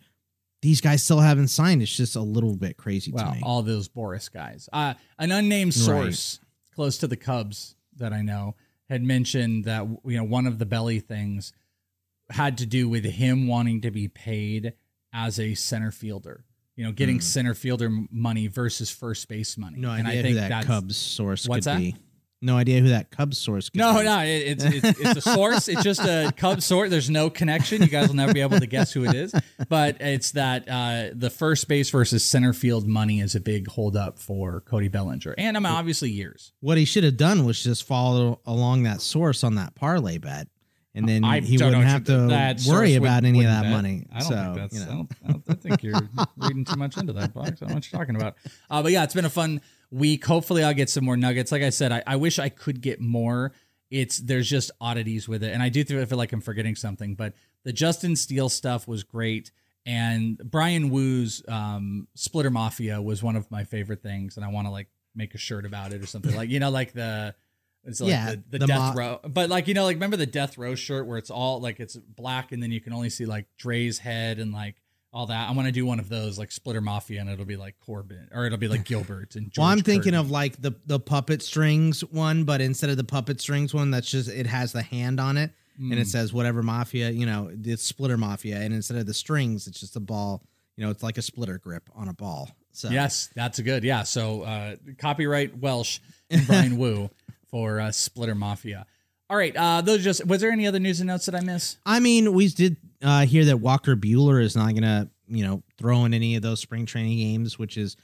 [0.61, 1.81] these guys still haven't signed.
[1.81, 3.39] It's just a little bit crazy to Well, me.
[3.43, 4.67] all those Boras guys.
[4.73, 6.41] Uh, an unnamed source
[6.75, 8.55] close to the Cubs that I know
[8.89, 11.53] had mentioned that you know one of the belly things
[12.29, 14.73] had to do with him wanting to be paid
[15.13, 16.45] as a center fielder.
[16.75, 17.21] You know, getting Hmm.
[17.21, 19.77] center fielder money versus first base money.
[19.79, 21.79] no and I think that that's, Cubs source What's could that?
[21.79, 21.95] be.
[22.41, 24.05] No idea who that Cubs source could No, be.
[24.05, 25.67] no, it, it's, it's it's a source.
[25.67, 26.89] It's just a Cubs source.
[26.89, 27.81] There's no connection.
[27.81, 29.35] You guys will never be able to guess who it is.
[29.67, 34.19] But it's that uh, the first base versus center field money is a big holdup
[34.19, 36.53] for Cody Bellinger, and I mean obviously years.
[36.61, 40.47] What he should have done was just follow along that source on that parlay bet,
[40.95, 43.71] and then I he wouldn't have to worry about any of that bet.
[43.71, 44.05] money.
[44.13, 44.75] I don't so, think that's.
[44.75, 44.91] you I, know.
[44.93, 45.99] don't, I, don't, I think you're
[46.37, 47.49] reading too much into that box.
[47.49, 48.35] I don't know what you're talking about.
[48.69, 49.59] Uh, but yeah, it's been a fun
[49.91, 50.25] week.
[50.25, 51.51] Hopefully, I'll get some more nuggets.
[51.51, 53.53] Like I said, I, I wish I could get more.
[53.89, 57.15] It's there's just oddities with it, and I do feel like I'm forgetting something.
[57.15, 59.51] But the Justin Steele stuff was great,
[59.85, 64.67] and Bryan Woo's um, Splitter Mafia was one of my favorite things, and I want
[64.67, 67.33] to like make a shirt about it or something like you know like the
[67.83, 69.19] It's like Yeah, the, the, the death mo- row.
[69.27, 71.95] But like you know, like remember the death row shirt where it's all like it's
[71.95, 74.75] black and then you can only see like Dre's head and like
[75.11, 75.49] all that.
[75.49, 78.27] I want to do one of those like Splitter Mafia and it'll be like Corbin
[78.31, 81.41] or it'll be like Gilbert and George well, I'm thinking of like the the puppet
[81.41, 85.19] strings one, but instead of the puppet strings one, that's just it has the hand
[85.19, 85.97] on it and Mm.
[86.01, 89.79] it says whatever mafia, you know, it's splitter mafia, and instead of the strings, it's
[89.79, 90.43] just a ball.
[90.75, 92.51] You know, it's like a splitter grip on a ball.
[92.73, 93.83] So Yes, that's a good.
[93.85, 94.03] Yeah.
[94.03, 97.09] So uh, copyright Welsh and Brian Woo
[97.49, 98.85] for uh, Splitter Mafia.
[99.29, 99.55] All right.
[99.55, 101.77] Uh, those just was there any other news and notes that I miss?
[101.85, 105.61] I mean, we did uh, hear that Walker Buehler is not going to, you know,
[105.77, 107.95] throw in any of those spring training games, which is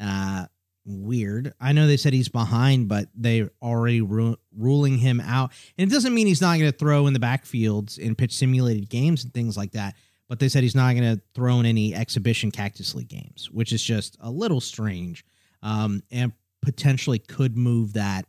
[0.00, 0.46] uh,
[0.84, 1.54] weird.
[1.60, 5.52] I know they said he's behind, but they're already ru- ruling him out.
[5.78, 8.88] And it doesn't mean he's not going to throw in the backfields and pitch simulated
[8.88, 9.94] games and things like that.
[10.28, 13.72] But they said he's not going to throw in any exhibition Cactus League games, which
[13.72, 15.24] is just a little strange
[15.62, 18.26] um, and potentially could move that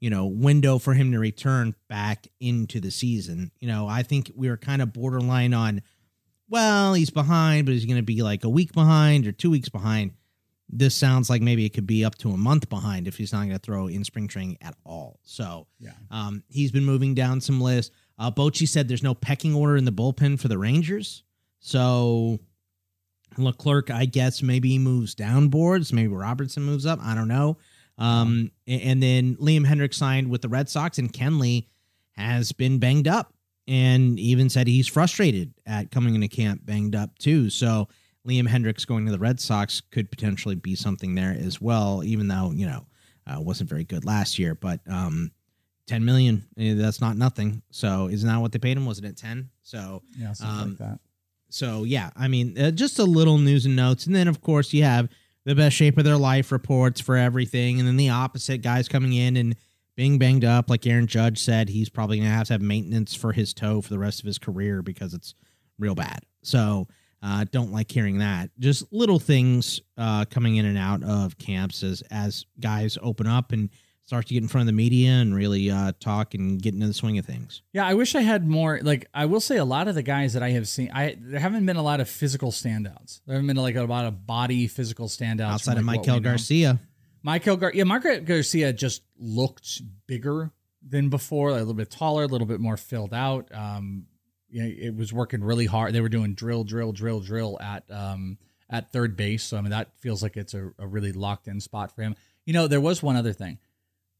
[0.00, 3.50] you know, window for him to return back into the season.
[3.60, 5.82] You know, I think we were kind of borderline on,
[6.48, 9.68] well, he's behind, but he's going to be like a week behind or two weeks
[9.68, 10.12] behind.
[10.68, 13.40] This sounds like maybe it could be up to a month behind if he's not
[13.40, 15.20] going to throw in spring training at all.
[15.22, 15.92] So, Yeah.
[16.10, 17.94] um, he's been moving down some lists.
[18.18, 21.22] Uh, Bochy said there's no pecking order in the bullpen for the Rangers.
[21.60, 22.40] So,
[23.36, 25.92] Leclerc, I guess maybe he moves down boards.
[25.92, 27.00] Maybe Robertson moves up.
[27.02, 27.56] I don't know.
[27.98, 31.66] Um, and then Liam Hendriks signed with the Red Sox, and Kenley
[32.12, 33.32] has been banged up,
[33.68, 37.50] and even said he's frustrated at coming into camp banged up too.
[37.50, 37.88] So
[38.26, 42.28] Liam Hendriks going to the Red Sox could potentially be something there as well, even
[42.28, 42.86] though you know
[43.26, 44.54] uh, wasn't very good last year.
[44.54, 45.30] But um,
[45.86, 47.62] ten million, eh, that's not nothing.
[47.70, 48.86] So isn't that what they paid him?
[48.86, 49.50] Wasn't it ten?
[49.62, 50.98] So Yeah, um, like that.
[51.48, 54.72] so yeah, I mean, uh, just a little news and notes, and then of course
[54.72, 55.08] you have
[55.44, 59.12] the best shape of their life reports for everything, and then the opposite guys coming
[59.12, 59.56] in and
[59.96, 60.70] being banged up.
[60.70, 63.90] Like Aaron Judge said, he's probably gonna have to have maintenance for his toe for
[63.90, 65.34] the rest of his career because it's
[65.78, 66.20] real bad.
[66.42, 66.88] So
[67.22, 68.50] uh, don't like hearing that.
[68.58, 73.52] Just little things uh, coming in and out of camps as as guys open up
[73.52, 73.70] and
[74.04, 76.86] start to get in front of the media and really uh, talk and get into
[76.86, 77.62] the swing of things.
[77.72, 78.80] Yeah, I wish I had more.
[78.82, 81.40] Like, I will say, a lot of the guys that I have seen, I there
[81.40, 83.20] haven't been a lot of physical standouts.
[83.26, 86.08] There haven't been like a lot of body physical standouts Outside from, of like, we
[86.08, 86.20] Michael.
[86.20, 86.80] Garcia.
[87.22, 90.50] Michael Gar, yeah, Maikel Garcia just looked bigger
[90.86, 93.48] than before, like a little bit taller, a little bit more filled out.
[93.54, 94.04] Um,
[94.50, 95.94] you know, it was working really hard.
[95.94, 98.36] They were doing drill, drill, drill, drill at um
[98.68, 99.42] at third base.
[99.42, 102.14] So I mean, that feels like it's a, a really locked in spot for him.
[102.44, 103.58] You know, there was one other thing.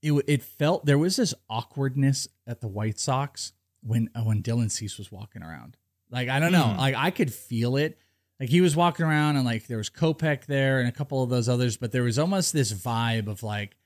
[0.04, 4.70] It it felt there was this awkwardness at the White Sox when uh, when Dylan
[4.70, 5.76] Cease was walking around.
[6.10, 6.78] Like I don't know, Hmm.
[6.78, 7.98] like I could feel it.
[8.38, 11.30] Like he was walking around and like there was Kopech there and a couple of
[11.30, 13.76] those others, but there was almost this vibe of like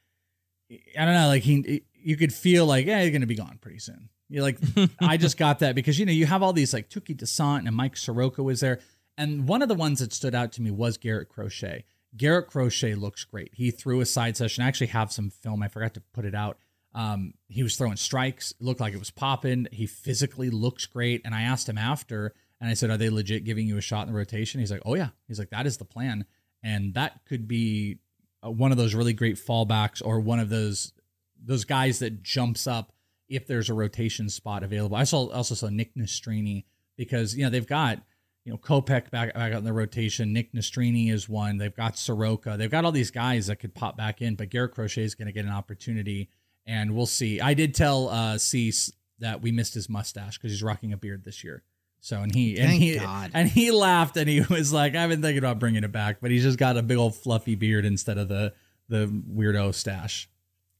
[0.99, 3.79] I don't know, like he you could feel like yeah, he's gonna be gone pretty
[3.79, 4.09] soon.
[4.29, 4.59] You're like
[5.01, 7.75] I just got that because you know you have all these like Touki Toussaint and
[7.77, 8.81] Mike Soroka was there,
[9.17, 11.85] and one of the ones that stood out to me was Garrett Crochet.
[12.19, 13.51] Garrett Crochet looks great.
[13.55, 14.65] He threw a side session.
[14.65, 15.63] I actually have some film.
[15.63, 16.59] I forgot to put it out.
[16.95, 18.53] Um, he was throwing strikes.
[18.53, 19.67] It looked like it was popping.
[19.73, 21.23] He physically looks great.
[21.25, 24.07] And I asked him after, and I said, "Are they legit giving you a shot
[24.07, 26.25] in the rotation?" He's like, "Oh yeah." He's like, "That is the plan."
[26.63, 27.99] And that could be
[28.45, 30.93] uh, one of those really great fallbacks, or one of those
[31.41, 32.93] those guys that jumps up
[33.29, 34.97] if there's a rotation spot available.
[34.97, 36.65] I saw also saw Nick Nastrini
[36.97, 38.01] because you know they've got
[38.49, 40.33] you know Kopech back back out in the rotation.
[40.33, 41.59] Nick Nastrini is one.
[41.59, 42.57] They've got Soroka.
[42.57, 45.27] They've got all these guys that could pop back in, but Garrett Crochet is going
[45.27, 46.31] to get an opportunity,
[46.67, 47.43] and we'll see.
[47.43, 51.25] I did tell uh, Cease that we missed his mustache because he's rocking a beard
[51.27, 51.63] this year.
[52.01, 53.33] So and he and Thank he God.
[53.35, 56.31] and he laughed and he was like, "I've been thinking about bringing it back, but
[56.31, 58.55] he's just got a big old fluffy beard instead of the
[58.89, 60.27] the weirdo stash."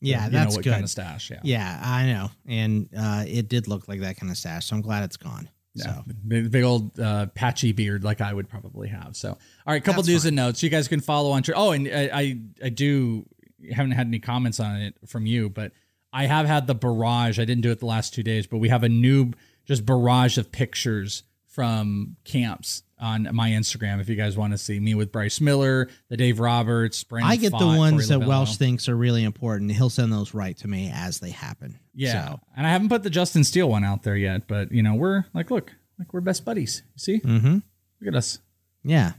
[0.01, 0.71] Yeah, You that's know what good.
[0.73, 1.31] kind of stash.
[1.31, 1.41] Yeah.
[1.43, 4.67] Yeah, I know, and uh, it did look like that kind of stash.
[4.67, 5.51] So I'm glad it's gone.
[5.79, 9.17] Yeah, So big, big old uh, patchy beard like I would probably have.
[9.17, 10.29] So, all right, couple That's news fine.
[10.31, 10.63] and notes.
[10.63, 11.43] You guys can follow on.
[11.43, 13.27] Tr- oh, and I, I I do
[13.73, 15.73] haven't had any comments on it from you, but
[16.13, 17.39] I have had the barrage.
[17.39, 19.33] I didn't do it the last two days, but we have a new
[19.67, 21.23] just barrage of pictures
[21.59, 24.01] from camps on my Instagram.
[24.01, 27.35] If you guys want to see me with Bryce Miller, the Dave Roberts, Brandon I
[27.35, 29.73] get the ones that Welsh thinks are really important.
[29.73, 31.81] He'll send those right to me as they happen.
[31.97, 34.85] Yeah, So, and I haven't put the Justin Steele one out there yet, but you
[34.85, 36.85] know we're like, look, like we're best buddies.
[36.95, 37.63] You see, mhm.
[38.01, 38.39] look at us.
[38.85, 39.15] yeah,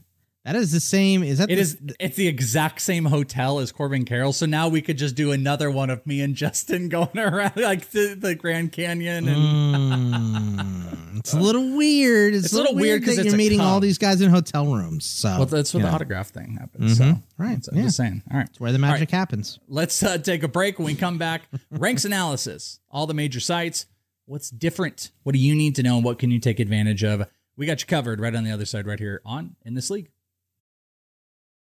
[0.45, 1.21] that is the same.
[1.23, 1.78] Is that It the, is.
[1.99, 4.32] It's the exact same hotel as Corbin Carroll.
[4.32, 7.89] So now we could just do another one of me and Justin going around like
[7.91, 12.34] the, the Grand Canyon and Mm, It's a little weird.
[12.34, 15.06] It's, It's a little, weird because you're a meeting all these guys in hotel rooms.
[15.06, 15.96] So Well, that's where the know.
[15.96, 16.94] autograph thing happens.
[16.94, 17.16] Mhm.
[17.18, 18.24] So right, So I'm just saying.
[18.32, 18.48] All right.
[18.50, 19.20] It's where the magic right.
[19.20, 19.60] happens.
[19.68, 20.80] Let's uh, take a break.
[20.80, 23.86] When we come back, ranks analysis, all the major sites.
[24.26, 25.12] What's different?
[25.24, 25.96] What do you need to know?
[25.96, 27.28] And what can you take advantage of?
[27.58, 30.12] We got you covered right on the other side, right here on In This League.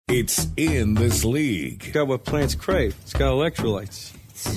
[0.10, 1.92] It's in this league.
[1.94, 2.96] got what plants crave.
[3.04, 4.14] It's got electrolytes.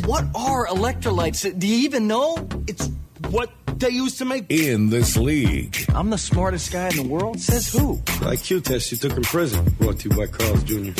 [0.07, 1.59] What are electrolytes?
[1.59, 2.47] Do you even know?
[2.69, 2.89] It's
[3.31, 4.47] what they use to make.
[4.51, 5.77] In this league.
[5.89, 7.41] I'm the smartest guy in the world.
[7.41, 7.97] Says who?
[7.97, 9.65] IQ test you took in prison.
[9.79, 10.93] Brought to you by Carl's Jr.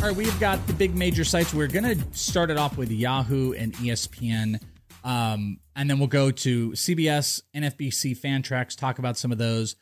[0.00, 1.52] All right, we've got the big major sites.
[1.52, 4.62] We're going to start it off with Yahoo and ESPN.
[5.04, 9.76] Um, and then we'll go to CBS, NFBC, Fantrax, talk about some of those.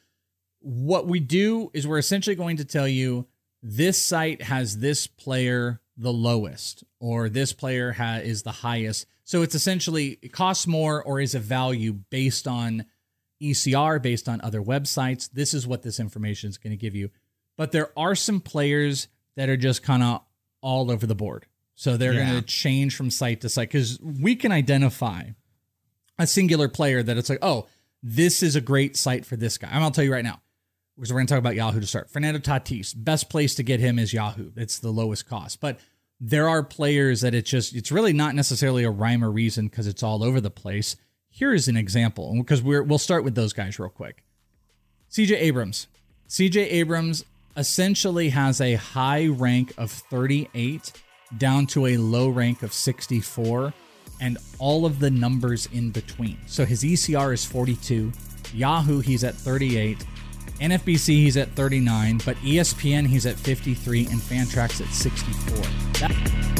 [0.61, 3.27] What we do is we're essentially going to tell you
[3.62, 9.07] this site has this player the lowest, or this player ha- is the highest.
[9.29, 12.87] So it's essentially it costs more or is a value based on
[13.43, 15.29] ECR, based on other websites.
[15.31, 17.11] This is what this information is going to give you.
[17.59, 20.23] But there are some players that are just kind of
[20.62, 21.45] all over the board.
[21.75, 22.31] So they're Yeah.
[22.31, 25.25] going to change from site to site because we can identify
[26.19, 27.67] a singular player that it's like, oh,
[28.03, 29.69] this is a great site for this guy.
[29.71, 30.41] I'm going to tell you right now.
[30.97, 32.09] Because we're going to talk about Yahoo to start.
[32.11, 34.53] Fernando Tatis, best place to get him is Yahoo.
[34.57, 35.61] It's the lowest cost.
[35.61, 35.79] But
[36.21, 39.87] there are players that it's just, it's really not necessarily a rhyme or reason because
[39.87, 40.97] it's all over the place.
[41.31, 44.25] Here is an example, because we're, we'll start with those guys real quick.
[45.11, 45.87] CJ Abrams.
[46.29, 47.25] CJ Abrams
[47.57, 50.93] essentially has a high rank of 38
[51.37, 53.73] down to a low rank of 64
[54.21, 56.39] and all of the numbers in between.
[56.47, 58.13] So his ECR is 42,
[58.55, 60.05] Yahoo he's at 38,
[60.61, 65.57] NFBC he's at 39, but ESPN he's at 53 and Fantrax at 64.
[66.01, 66.59] That-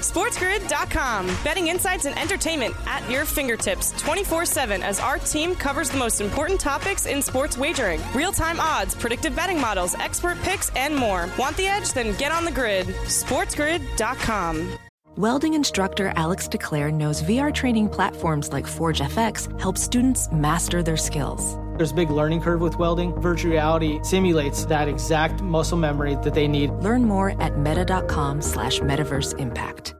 [0.00, 1.26] SportsGrid.com.
[1.42, 6.20] Betting insights and entertainment at your fingertips 24 7 as our team covers the most
[6.20, 11.28] important topics in sports wagering real time odds, predictive betting models, expert picks, and more.
[11.38, 11.92] Want the edge?
[11.92, 12.86] Then get on the grid.
[12.86, 14.78] SportsGrid.com.
[15.16, 20.98] Welding instructor Alex DeClaire knows VR training platforms like Forge FX help students master their
[20.98, 21.56] skills.
[21.76, 23.12] There's a big learning curve with welding.
[23.20, 26.70] Virtual reality simulates that exact muscle memory that they need.
[26.70, 29.94] Learn more at meta.com slash metaverse impact.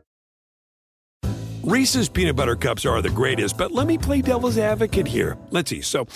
[1.63, 5.37] Reese's peanut butter cups are the greatest, but let me play devil's advocate here.
[5.51, 5.81] Let's see.
[5.81, 6.07] So,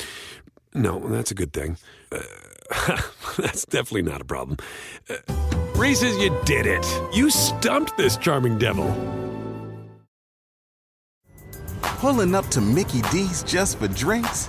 [0.75, 1.77] no, that's a good thing.
[2.13, 2.21] Uh,
[3.37, 4.59] that's definitely not a problem.
[5.09, 5.17] Uh,
[5.75, 6.87] Reese's, you did it.
[7.13, 8.87] You stumped this charming devil.
[11.83, 14.49] Pulling up to Mickey D's just for drinks?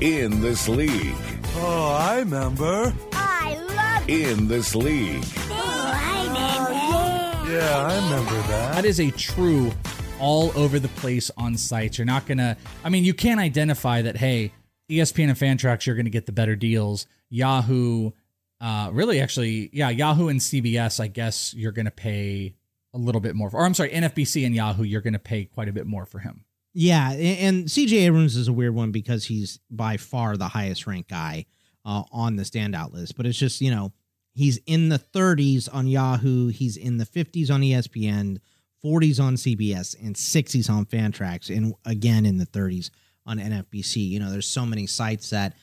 [0.00, 1.14] In this league.
[1.56, 2.90] Oh, I remember.
[3.12, 5.22] I love In this league.
[5.50, 7.52] Oh, I remember.
[7.52, 8.76] Yeah, I remember that.
[8.76, 9.70] That is a true
[10.18, 11.98] all over the place on sites.
[11.98, 14.52] You're not going to, I mean, you can't identify that, hey,
[14.90, 17.06] ESPN and Fantrax, you're going to get the better deals.
[17.28, 18.12] Yahoo,
[18.58, 22.54] uh, really, actually, yeah, Yahoo and CBS, I guess you're going to pay
[22.94, 23.50] a little bit more.
[23.50, 26.06] For, or I'm sorry, NFBC and Yahoo, you're going to pay quite a bit more
[26.06, 26.46] for him.
[26.72, 31.10] Yeah, and CJ Abrams is a weird one because he's by far the highest ranked
[31.10, 31.46] guy
[31.84, 33.16] uh, on the standout list.
[33.16, 33.92] But it's just you know
[34.34, 38.38] he's in the 30s on Yahoo, he's in the 50s on ESPN,
[38.84, 42.90] 40s on CBS, and 60s on Fantrax, and again in the 30s
[43.26, 44.08] on NFBC.
[44.08, 45.54] You know, there's so many sites that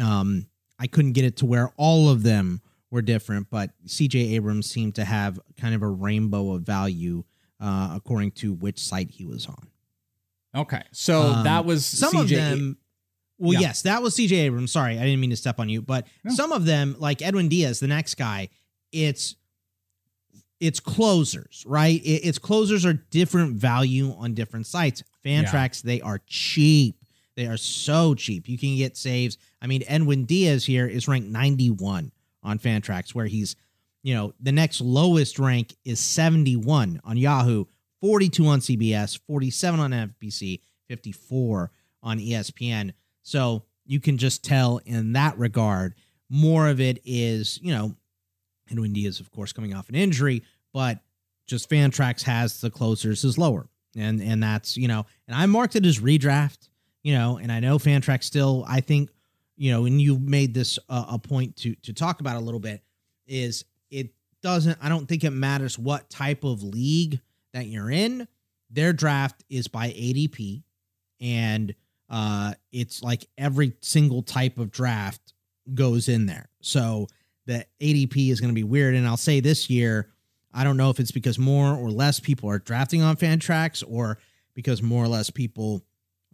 [0.00, 0.46] um,
[0.78, 4.94] I couldn't get it to where all of them were different, but CJ Abrams seemed
[4.94, 7.24] to have kind of a rainbow of value
[7.60, 9.68] uh, according to which site he was on.
[10.56, 10.82] Okay.
[10.92, 12.78] So Um, that was some CJ of them.
[13.38, 13.60] Well, Yeah.
[13.60, 14.72] yes, that was CJ Abrams.
[14.72, 17.80] Sorry, I didn't mean to step on you, but some of them, like Edwin Diaz,
[17.80, 18.48] the next guy,
[18.92, 19.36] it's
[20.58, 22.00] it's closers, right?
[22.02, 25.02] It- it's closers are different value on different sites.
[25.22, 26.96] Fantrax, they are cheap.
[27.34, 28.48] They are so cheap.
[28.48, 29.36] You can get saves.
[29.60, 32.10] I mean, Edwin Diaz here is ranked 91
[32.42, 33.54] on Fantrax, where he's,
[34.02, 37.66] you know, the next lowest rank is 71 on Yahoo,
[38.00, 41.70] 42 on CBS, 47 on FBC, 54
[42.02, 42.92] on ESPN.
[43.22, 45.94] So you can just tell in that regard,
[46.28, 47.94] more of it is, you know,
[48.70, 50.42] Edwin Diaz, of course, coming off an injury,
[50.72, 50.98] but
[51.46, 55.76] just Fantrax has the closers is lower, and and that's you know, and I marked
[55.76, 56.68] it as redraft,
[57.02, 58.64] you know, and I know Fantrax still.
[58.66, 59.10] I think
[59.56, 62.60] you know, and you made this uh, a point to to talk about a little
[62.60, 62.82] bit
[63.26, 64.10] is it
[64.42, 64.78] doesn't.
[64.82, 67.20] I don't think it matters what type of league
[67.56, 68.28] that you're in.
[68.70, 70.62] Their draft is by ADP,
[71.20, 71.74] and
[72.10, 75.32] uh, it's like every single type of draft
[75.72, 76.50] goes in there.
[76.60, 77.08] So
[77.46, 78.94] the ADP is going to be weird.
[78.94, 80.10] And I'll say this year,
[80.52, 84.18] I don't know if it's because more or less people are drafting on Fantrax or
[84.54, 85.82] because more or less people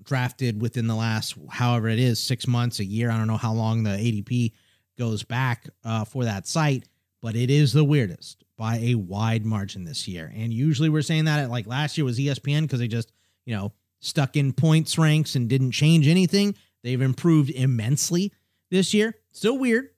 [0.03, 3.53] drafted within the last however it is six months a year i don't know how
[3.53, 4.53] long the adp
[4.99, 6.89] goes back uh, for that site
[7.21, 11.25] but it is the weirdest by a wide margin this year and usually we're saying
[11.25, 13.13] that at like last year was espn because they just
[13.45, 18.33] you know stuck in points ranks and didn't change anything they've improved immensely
[18.71, 19.89] this year still weird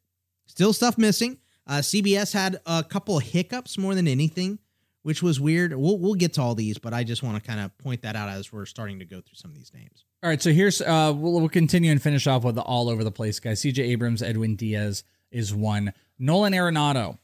[0.46, 4.58] still stuff missing uh, cbs had a couple hiccups more than anything
[5.04, 5.74] which was weird.
[5.74, 8.16] We'll we'll get to all these, but I just want to kind of point that
[8.16, 10.04] out as we're starting to go through some of these names.
[10.22, 13.04] All right, so here's uh we'll, we'll continue and finish off with the all over
[13.04, 13.60] the place guys.
[13.60, 15.92] CJ Abrams, Edwin Diaz is one.
[16.18, 17.18] Nolan Arenado,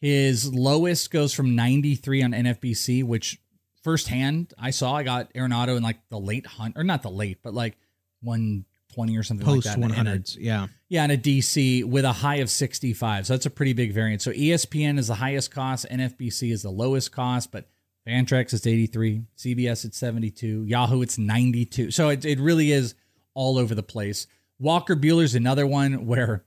[0.00, 3.40] his lowest goes from 93 on NFBC, which
[3.82, 7.38] firsthand I saw I got Arenado in like the late hunt or not the late,
[7.42, 7.76] but like
[8.22, 10.06] 120 or something Post like that.
[10.06, 10.66] 100s, yeah.
[10.88, 13.26] Yeah, and a DC with a high of 65.
[13.26, 14.24] So that's a pretty big variance.
[14.24, 17.68] So ESPN is the highest cost, NFBC is the lowest cost, but
[18.06, 21.90] Fantrax is 83, CBS it's 72, Yahoo it's 92.
[21.90, 22.94] So it, it really is
[23.34, 24.26] all over the place.
[24.58, 26.44] Walker Buehler's another one where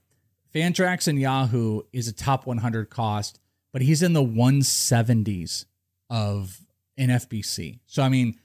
[0.54, 3.39] Fantrax and Yahoo is a top 100 cost,
[3.72, 5.64] but he's in the 170s
[6.08, 6.60] of
[6.98, 7.80] NFBC.
[7.86, 8.38] So I mean,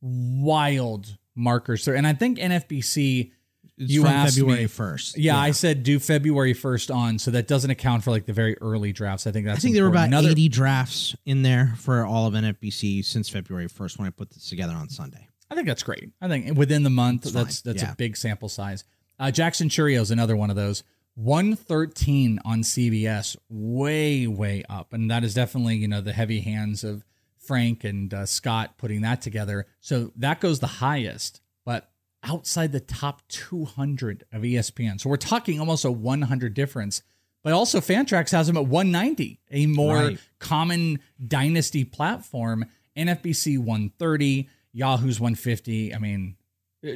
[0.00, 1.94] wild markers there.
[1.94, 3.32] And I think NFBC
[3.78, 5.14] It's you asked February me- 1st.
[5.16, 5.38] Yeah, Yeah.
[5.38, 8.92] I said do February 1st on, so that doesn't account for like the very early
[8.92, 9.26] drafts.
[9.26, 10.26] I think that's I think there were about important.
[10.26, 14.30] Another- 80 drafts in there for all of NFBC since February 1st when I put
[14.30, 15.26] this together on Sunday.
[15.50, 16.10] I think that's great.
[16.20, 17.72] I think within the month, that's fine.
[17.72, 17.92] that's Yeah.
[17.92, 18.84] a big sample size.
[19.18, 20.82] Uh, Jackson Chourio is another one of those.
[21.14, 26.84] 113 on CBS, way way up, and that is definitely you know the heavy hands
[26.84, 27.04] of
[27.38, 29.66] Frank and uh, Scott putting that together.
[29.80, 31.90] So that goes the highest, but
[32.22, 35.00] outside the top 200 of ESPN.
[35.00, 37.02] So we're talking almost a 100 difference.
[37.42, 40.18] But also Fantrax has them at 190, a more Right.
[40.38, 42.66] common dynasty platform.
[42.94, 45.94] NFBC 130, Yahoo's 150.
[45.94, 46.36] I mean,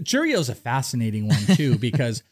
[0.05, 2.23] Chourio's a fascinating one too because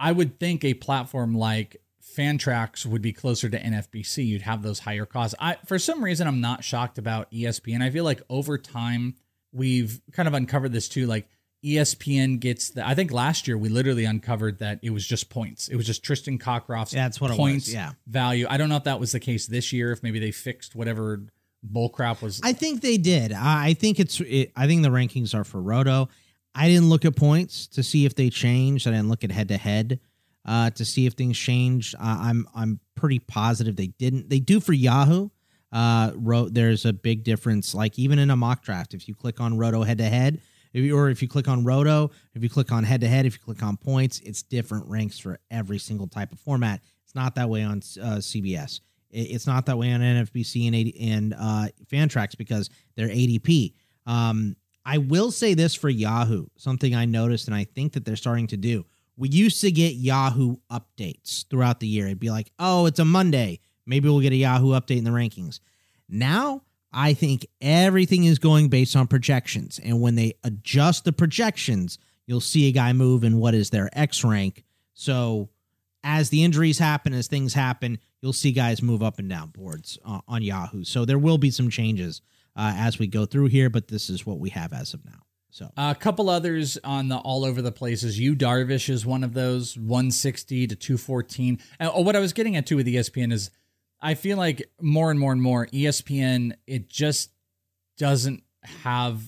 [0.00, 1.76] I would think a platform like
[2.16, 4.26] Fantrax would be closer to NFBC.
[4.26, 5.34] You'd have those higher costs.
[5.38, 7.82] I for some reason I'm not shocked about ESPN.
[7.82, 9.14] I feel like over time
[9.52, 11.06] we've kind of uncovered this too.
[11.06, 11.28] Like
[11.64, 12.86] ESPN gets the.
[12.86, 15.68] I think last year we literally uncovered that it was just points.
[15.68, 17.92] It was just Tristan Cockcroft's Yeah, that's what it was, points yeah.
[18.06, 18.46] value.
[18.48, 19.92] I don't know if that was the case this year.
[19.92, 21.22] If maybe they fixed whatever
[21.70, 22.40] bullcrap was.
[22.42, 23.32] I think they did.
[23.32, 24.20] I I think it's.
[24.20, 26.08] It, I think the rankings are for Roto.
[26.54, 28.86] I didn't look at points to see if they changed.
[28.86, 30.00] I didn't look at head to head
[30.46, 31.94] to see if things changed.
[31.94, 34.28] Uh, I'm I'm pretty positive they didn't.
[34.28, 35.28] They do for Yahoo.
[35.72, 37.74] Uh, Ro- there's a big difference.
[37.74, 40.40] Like even in a mock draft, if you click on Roto head to head,
[40.74, 43.40] or if you click on Roto, if you click on head to head, if you
[43.40, 46.80] click on points, it's different ranks for every single type of format.
[47.04, 48.80] It's not that way on uh, CBS.
[49.10, 53.74] It- It's not that way on NFBC and 80, and uh, Fantrax because they're ADP.
[54.06, 54.56] Um,
[54.90, 58.48] I will say this for Yahoo, something I noticed, and I think that they're starting
[58.48, 58.84] to do.
[59.16, 62.06] We used to get Yahoo updates throughout the year.
[62.06, 63.60] It'd be like, oh, it's a Monday.
[63.86, 65.60] Maybe we'll get a Yahoo update in the rankings.
[66.08, 66.62] Now,
[66.92, 69.78] I think everything is going based on projections.
[69.78, 73.90] And when they adjust the projections, you'll see a guy move in what is their
[73.92, 74.64] X rank.
[74.94, 75.50] So
[76.02, 80.00] as the injuries happen, as things happen, you'll see guys move up and down boards
[80.04, 80.82] uh, on Yahoo.
[80.82, 82.22] So there will be some changes
[82.56, 85.22] uh, as we go through here, but this is what we have as of now.
[85.52, 88.18] So A couple others on the all over the places.
[88.20, 91.58] Yu Darvish is one of those, 160 to 214.
[91.80, 93.50] And what I was getting at too with ESPN is
[94.00, 97.30] I feel like more and more and more ESPN, it just
[97.98, 99.22] doesn't have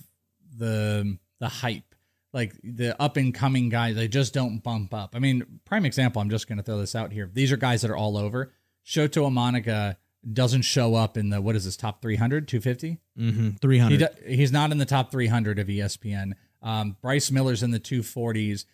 [0.56, 1.94] the the hype.
[2.32, 5.14] Like the up and coming guys, they just don't bump up.
[5.14, 7.28] I mean, prime example, I'm just gonna throw this out here.
[7.32, 8.52] These are guys that are all over.
[8.86, 9.96] Shota Imanaga
[10.30, 13.90] doesn't show up in the what is this top 300 250 Mhm, 300.
[14.00, 16.34] he do- he's not in the top 300 of ESPN.
[16.62, 18.64] Um, Bryce Miller's in the 240s.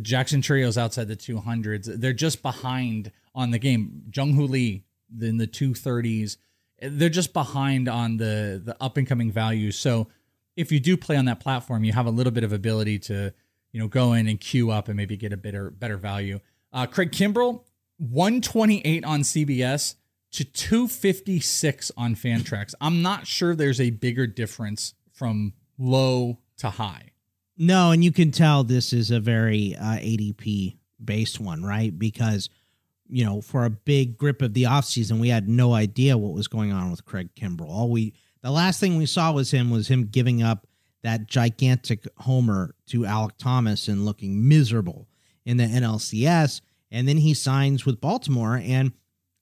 [0.00, 1.86] Jackson Chourio's outside the 200s.
[2.00, 4.04] They're just behind on the game.
[4.14, 4.84] Jung Hoo Lee
[5.20, 6.36] in the 230s.
[6.80, 9.76] They're just behind on the the up and coming values.
[9.78, 10.08] So
[10.56, 13.34] if you do play on that platform, you have a little bit of ability to
[13.72, 16.40] you know go in and queue up and maybe get a better better value.
[16.72, 17.64] Uh, Craig Kimbrel,
[17.98, 19.94] 128 on CBS,
[20.36, 22.74] to 256 on Fantrax.
[22.78, 27.12] I'm not sure there's a bigger difference from low to high.
[27.56, 31.98] No, and you can tell this is a very uh, ADP based one, right?
[31.98, 32.50] Because
[33.08, 36.48] you know, for a big grip of the offseason, we had no idea what was
[36.48, 37.70] going on with Craig Kimbrel.
[37.70, 38.12] All we
[38.42, 40.66] the last thing we saw was him was him giving up
[41.02, 45.08] that gigantic homer to Alek Thomas and looking miserable
[45.46, 46.60] in the NLCS.
[46.90, 48.60] And then he signs with Baltimore.
[48.62, 48.92] And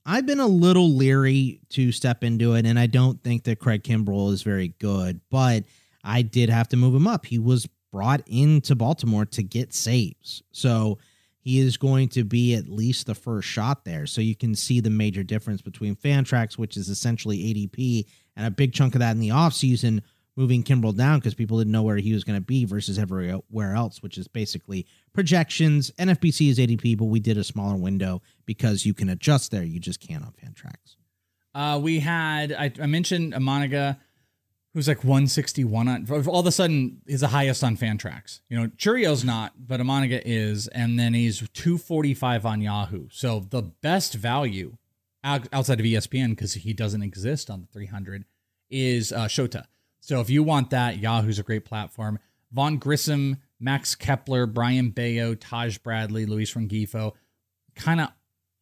[0.07, 2.67] I've been a little leery to step into it.
[2.67, 5.65] And I don't think that Craig Kimbrel is very good, but
[6.03, 7.25] I did have to move him up.
[7.27, 10.43] He was brought into Baltimore to get saves.
[10.53, 10.99] So
[11.41, 14.07] he is going to be at least the first shot there.
[14.07, 18.51] So you can see the major difference between Fantrax, which is essentially ADP, and a
[18.51, 20.03] big chunk of that in the offseason
[20.37, 23.75] moving Kimbrel down because people didn't know where he was going to be versus everywhere
[23.75, 25.91] else, which is basically projections.
[25.93, 29.63] NFBC is ADP, but we did a smaller window because you can adjust there.
[29.63, 30.97] You just can't on Fantrax.
[31.55, 33.97] Uh, we had, I, I mentioned Imanaga
[34.75, 38.41] who's like 161 on all of a sudden is the highest on Fantrax.
[38.49, 43.07] You know, Chourio's not, but Imanaga is, and then he's 245 on Yahoo.
[43.11, 44.77] So the best value
[45.23, 48.25] outside of ESPN because he doesn't exist on the 300
[48.69, 49.67] is uh, Shota.
[50.01, 52.19] So if you want that, Yahoo's a great platform.
[52.53, 57.13] Vaughn Grissom, Max Kepler, Brayan Bello, Taj Bradley, Luis Rengifo,
[57.77, 58.09] kind of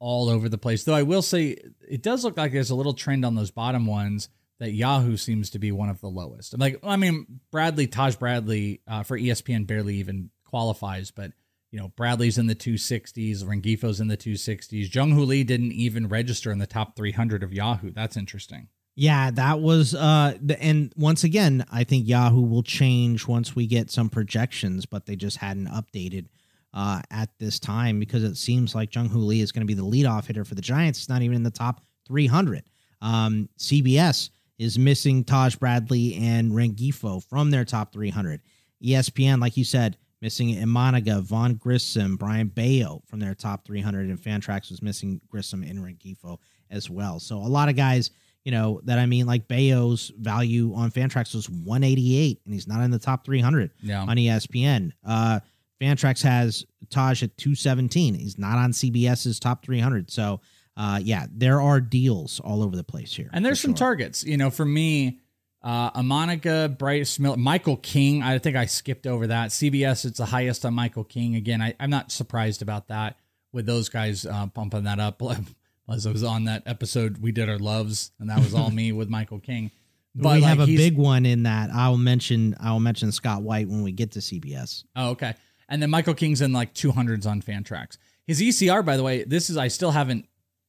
[0.03, 0.83] all over the place.
[0.83, 1.57] Though I will say
[1.89, 4.29] it does look like there's a little trend on those bottom ones
[4.59, 6.53] that Yahoo seems to be one of the lowest.
[6.53, 11.31] I'm like, I mean, Bradley, Taj Bradley uh, for ESPN barely even qualifies, but
[11.71, 14.93] you know, Bradley's in the 260s, Rengifo's in the 260s.
[14.93, 17.93] Jung Hoo Lee didn't even register in the top 300 of Yahoo.
[17.93, 18.69] That's interesting.
[18.95, 23.67] Yeah, that was uh the and once again, I think Yahoo will change once we
[23.67, 26.27] get some projections, but they just hadn't updated
[26.75, 29.75] uh at this time because it seems like Jung Hoo Lee is going to be
[29.75, 30.99] the leadoff hitter for the Giants.
[30.99, 32.65] It's not even in the top 300.
[33.01, 38.41] Um CBS is missing Taj Bradley and Rengifo from their top 300.
[38.83, 44.21] ESPN, like you said, missing Imanaga, Vaughn Grissom, Brayan Bello from their top 300, and
[44.21, 46.39] Fantrax was missing Grissom and Rengifo
[46.71, 47.19] as well.
[47.19, 48.13] So a lot of guys,
[48.45, 52.83] you know, that I mean, like Bello's value on Fantrax was 188, and he's not
[52.83, 54.03] in the top 300 yeah.
[54.03, 54.93] on ESPN.
[55.05, 55.41] Uh,
[55.83, 58.15] Fantrax has Taj at 217.
[58.15, 60.11] He's not on CBS's top 300.
[60.11, 60.41] So
[60.77, 63.29] uh, yeah, there are deals all over the place here.
[63.33, 63.79] And there's some sure.
[63.79, 64.25] targets.
[64.25, 65.19] You know, for me,
[65.63, 68.23] uh, Imanaga, Bryce Miller, Michael King.
[68.23, 69.51] I think I skipped over that.
[69.51, 71.37] CBS, it's the highest on Michael King.
[71.37, 73.17] Again, I, am not surprised about that
[73.53, 75.21] with those guys uh, pumping that up.
[75.91, 78.93] As I was on that episode, we did our loves, and that was all me
[78.93, 79.71] with Michael King.
[80.15, 81.71] But we like, have a big one in that.
[81.71, 82.57] I'll mention.
[82.61, 84.85] I'll mention Scott White when we get to CBS.
[84.97, 85.35] Oh, okay.
[85.73, 87.97] And then Michael King's in like 200s on Fantrax.
[88.27, 90.29] His ECR, by the way, this is I still haven't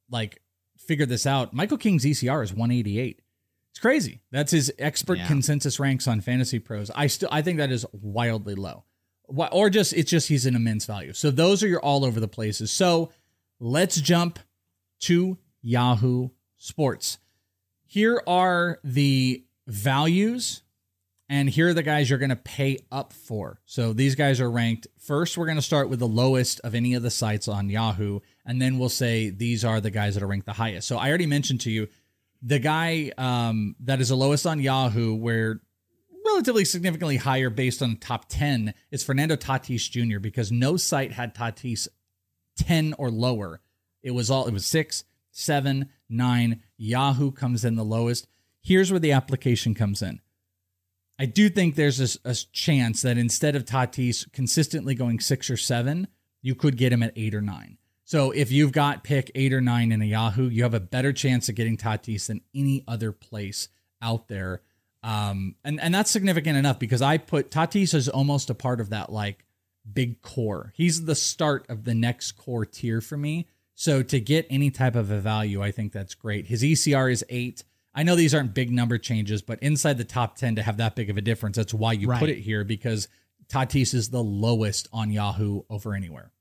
[0.10, 0.42] like
[0.78, 1.54] figured this out.
[1.54, 3.22] Michael King's ECR is 188.
[3.72, 4.22] It's crazy.
[4.32, 5.28] That's his expert yeah.
[5.28, 6.90] consensus ranks on Fantasy Pros.
[6.96, 8.86] I still I think that is wildly low.
[9.28, 11.12] Or just it's just he's an immense value.
[11.12, 12.72] So those are your all over the places.
[12.72, 13.12] So
[13.60, 14.40] let's jump
[15.02, 17.18] to Yahoo Sports.
[17.86, 20.64] Here are the values
[21.30, 23.60] and here are the guys you're going to pay up for.
[23.66, 24.88] So these guys are ranked.
[25.00, 28.20] First, we're going to start with the lowest of any of the sites on Yahoo
[28.46, 30.88] and then we'll say these are the guys that are ranked the highest.
[30.88, 31.88] So I already mentioned to you
[32.42, 35.62] the guy um, that is the lowest on Yahoo, where
[36.26, 40.20] relatively significantly higher based on top 10 is Fernando Tatis Jr.
[40.20, 41.88] because no site had Tatis
[42.58, 43.62] 10 or lower.
[44.02, 46.62] It was all it was six, seven, nine.
[46.78, 48.28] Yahoo comes in the lowest.
[48.62, 50.20] Here's where the application comes in.
[51.24, 55.56] I do think there's a, a chance that instead of Tatis consistently going six or
[55.56, 56.10] seven,
[56.42, 57.78] you could get him at eight or nine.
[58.04, 61.14] So if you've got pick eight or nine in a Yahoo, you have a better
[61.14, 63.70] chance of getting Tatis than any other place
[64.02, 64.64] out there.
[65.02, 68.90] Um, and and that's significant enough because I put Tatis as almost a part of
[68.90, 69.46] that like
[69.90, 70.74] big core.
[70.76, 73.48] He's the start of the next core tier for me.
[73.76, 76.48] So to get any type of a value, I think that's great.
[76.48, 77.64] His ECR is eight.
[77.96, 80.96] I know these aren't big number changes, but inside the top 10 to have that
[80.96, 82.20] big of a difference, that's why you right.
[82.20, 83.08] put it here because
[83.48, 86.32] Tatis is the lowest on Yahoo over anywhere.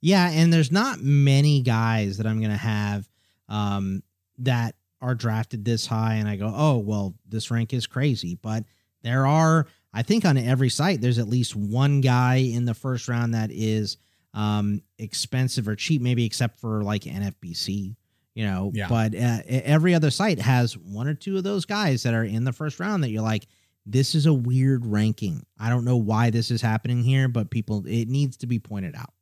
[0.00, 3.08] Yeah, and there's not many guys that I'm going to have
[3.48, 4.02] um,
[4.38, 8.38] that are drafted this high, and I go, oh, well, this rank is crazy.
[8.40, 8.64] But
[9.02, 13.08] there are, I think, on every site, there's at least one guy in the first
[13.08, 13.98] round that is
[14.34, 17.96] um, expensive or cheap, maybe except for like NFBC,
[18.36, 18.70] you know.
[18.72, 18.88] Yeah.
[18.88, 22.44] But uh, every other site has one or two of those guys that are in
[22.44, 23.48] the first round that you're like,
[23.86, 25.44] this is a weird ranking.
[25.58, 28.94] I don't know why this is happening here, but people, it needs to be pointed
[28.94, 29.12] out.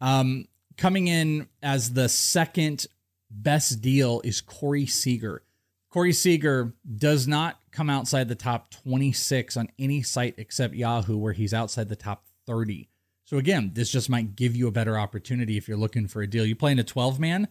[0.00, 0.46] Um,
[0.78, 2.86] coming in as the second
[3.30, 5.42] best deal is Corey Seager.
[5.90, 11.32] Corey Seager does not come outside the top 26 on any site except Yahoo, where
[11.32, 12.88] he's outside the top 30.
[13.24, 16.26] So again, this just might give you a better opportunity if you're looking for a
[16.28, 16.44] deal.
[16.44, 17.48] You play in a 12 man,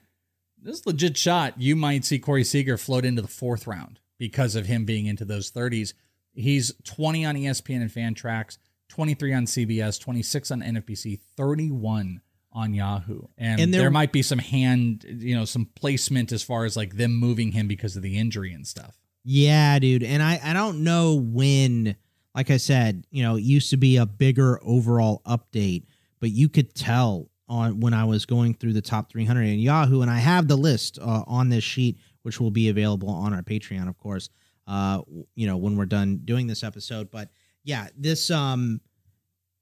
[0.62, 4.66] this legit shot, you might see Corey Seager float into the fourth round because of
[4.66, 5.94] him being into those 30s.
[6.34, 8.58] He's 20 on ESPN and Fantrax,
[8.90, 13.22] 23 on CBS, 26 on NFBC, 31 on Yahoo.
[13.38, 16.76] And, And there, there- might be some hand, you know, some placement as far as
[16.76, 18.98] like them moving him because of the injury and stuff.
[19.24, 20.04] Yeah, dude.
[20.04, 21.96] And I, I don't know when,
[22.34, 25.84] like I said, you know, it used to be a bigger overall update,
[26.20, 30.02] but you could tell on when I was going through the top 300 in Yahoo,
[30.02, 33.42] and I have the list uh, on this sheet, which will be available on our
[33.42, 34.30] Patreon, of course,
[34.68, 35.02] uh,
[35.36, 37.10] you know, when we're done doing this episode.
[37.10, 37.30] But
[37.64, 38.82] yeah, this, um,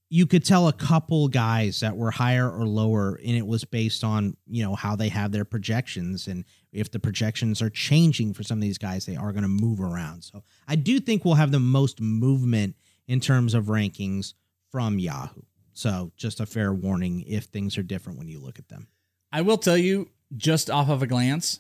[0.10, 4.04] you could tell a couple guys that were higher or lower and it was based
[4.04, 8.44] on you know how they have their projections and if the projections are changing for
[8.44, 11.34] some of these guys they are going to move around so i do think we'll
[11.34, 12.76] have the most movement
[13.08, 14.34] in terms of rankings
[14.72, 15.42] from yahoo
[15.78, 18.88] so just a fair warning if things are different when you look at them
[19.32, 21.60] I will tell you, just off of a glance,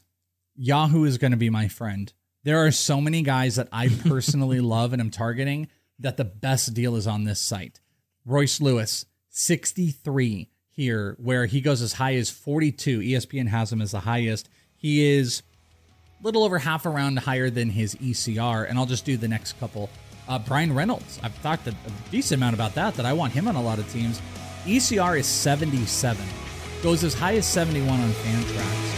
[0.55, 2.11] Yahoo is going to be my friend.
[2.43, 5.67] There are so many guys that I personally love and am targeting
[5.99, 7.79] that the best deal is on this site.
[8.25, 12.99] Royce Lewis, 63 here, where he goes as high as 42.
[12.99, 14.49] ESPN has him as the highest.
[14.75, 15.43] He is
[16.19, 18.69] a little over half a round higher than his ECR.
[18.69, 19.89] And I'll just do the next couple.
[20.27, 23.47] Uh, Bryan Reynolds, I've talked a, a decent amount about that, that I want him
[23.47, 24.21] on a lot of teams.
[24.65, 26.25] ECR is 77,
[26.83, 28.97] goes as high as 71 on Fantrax.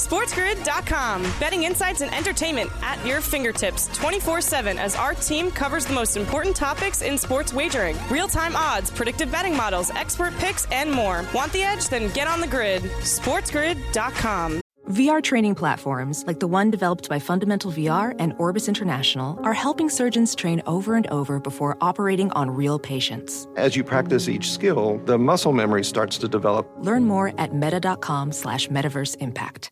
[0.00, 1.22] SportsGrid.com.
[1.38, 6.16] Betting insights and entertainment at your fingertips 24 7 as our team covers the most
[6.16, 11.24] important topics in sports wagering real time odds, predictive betting models, expert picks, and more.
[11.34, 11.88] Want the edge?
[11.88, 12.82] Then get on the grid.
[12.82, 14.60] SportsGrid.com.
[14.90, 19.88] VR training platforms, like the one developed by Fundamental VR and Orbis International, are helping
[19.88, 23.46] surgeons train over and over before operating on real patients.
[23.54, 26.68] As you practice each skill, the muscle memory starts to develop.
[26.78, 29.70] Learn more at meta.com slash metaverse impact.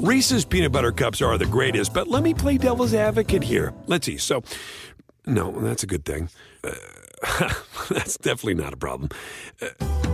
[0.00, 3.72] Reese's peanut butter cups are the greatest, but let me play devil's advocate here.
[3.86, 4.16] Let's see.
[4.16, 4.42] So,
[5.26, 6.28] no, that's a good thing.
[6.64, 6.74] Uh,
[7.88, 9.10] that's definitely not a problem.
[9.62, 10.13] Uh,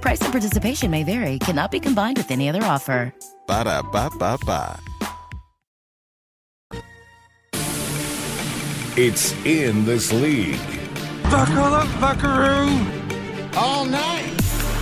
[0.00, 3.14] Price and participation may vary, cannot be combined with any other offer.
[3.46, 4.80] Ba da ba ba ba.
[8.96, 10.58] It's in this league.
[11.22, 12.84] Buckle up, buckaroo!
[13.56, 14.34] All night!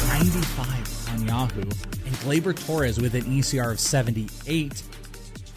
[0.09, 1.61] 95 on Yahoo.
[1.61, 4.83] And Gleyber Torres with an ECR of 78.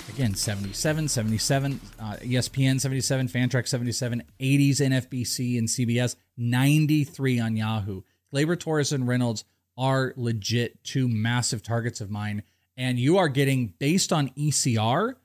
[0.10, 8.02] Again, 77, 77, uh, ESPN 77, Fantrax 77, 80s NFBC and CBS, 93 on Yahoo.
[8.34, 9.44] Gleyber Torres and Reynolds
[9.78, 12.44] are legit two massive targets of mine.
[12.78, 15.16] And you are getting, based on ECR,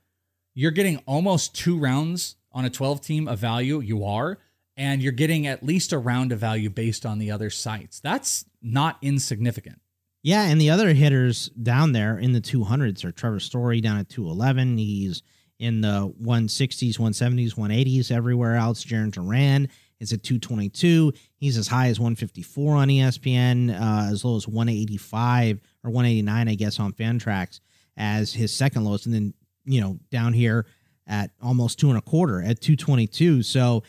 [0.53, 3.79] you're getting almost two rounds on a 12 team of value.
[3.79, 4.39] You are.
[4.75, 7.99] And you're getting at least a round of value based on the other sites.
[7.99, 9.81] That's not insignificant.
[10.23, 14.09] Yeah, and the other hitters down there in the 200s are Trevor Story down at
[14.09, 14.77] 211.
[14.77, 15.23] He's
[15.59, 18.83] in the 160s, 170s, 180s everywhere else.
[18.83, 19.69] Jarren Duran
[19.99, 21.13] is at 222.
[21.37, 26.55] He's as high as 154 on ESPN, uh, as low as 185 or 189, I
[26.55, 27.59] guess, on Fantrax
[27.95, 29.05] as his second lowest.
[29.05, 29.33] And then,
[29.65, 30.65] you know, down here
[31.07, 33.43] at almost two and a quarter at 222.
[33.43, 33.83] So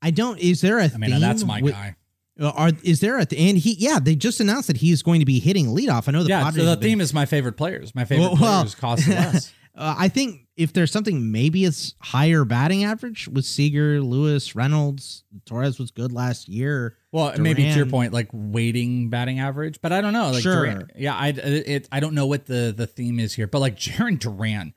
[0.00, 1.96] I don't, is there a I mean, theme that's my with- guy.
[2.40, 5.20] uh, Are is there a th- and he yeah they just announced that he's going
[5.20, 6.08] to be hitting leadoff.
[6.08, 7.94] I know the yeah, Padres so the been- theme is my favorite players.
[7.94, 9.52] My favorite Well, well, players cost less.
[9.76, 15.24] uh, I think if there's something, maybe it's higher batting average with Seager, Lewis, Reynolds.
[15.46, 16.96] Torres was good last year.
[17.10, 20.30] Well, maybe to your point, like weighting batting average, but I don't know.
[20.30, 20.64] Like, Sure.
[20.66, 23.76] Duran, yeah, I it, I don't know what the the theme is here, but like
[23.78, 24.74] Jarren Duran,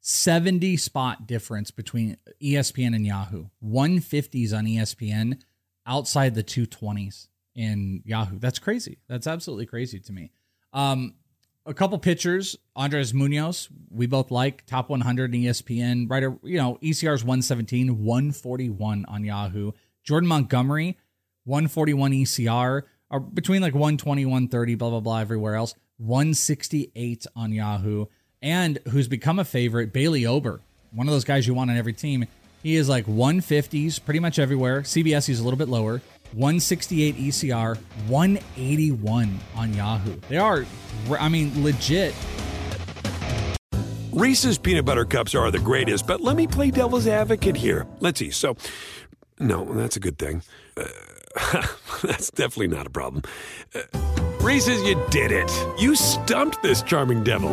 [0.00, 5.40] seventy spot difference between ESPN and Yahoo, one fifties on ESPN,
[5.86, 8.38] outside the two twenties in Yahoo.
[8.38, 8.98] That's crazy.
[9.08, 10.30] That's absolutely crazy to me.
[10.72, 11.14] Um,
[11.68, 16.10] a couple pitchers, Andres Munoz, we both like top 100 in ESPN.
[16.10, 19.72] Right, you know, ECR's 117, 141 on Yahoo.
[20.02, 20.96] Jordan Montgomery,
[21.44, 22.82] 141 ECR.
[23.10, 25.74] are between like 120, 130, blah, blah, blah, everywhere else.
[25.98, 28.06] 168 on Yahoo.
[28.40, 30.60] And who's become a favorite, Bailey Ober,
[30.92, 32.26] one of those guys you want on every team.
[32.62, 34.82] He is like 150s pretty much everywhere.
[34.82, 36.00] CBS, he's a little bit lower.
[36.32, 37.76] 168 ECR,
[38.06, 40.16] 181 on Yahoo.
[40.28, 40.64] They are,
[41.18, 42.14] I mean, legit.
[44.12, 47.86] Reese's peanut butter cups are the greatest, but let me play devil's advocate here.
[48.00, 48.30] Let's see.
[48.30, 48.56] So,
[49.38, 50.42] no, that's a good thing.
[50.76, 51.66] Uh,
[52.02, 53.22] that's definitely not a problem.
[53.74, 53.82] Uh,
[54.40, 55.50] Reese's, you did it.
[55.78, 57.52] You stumped this charming devil.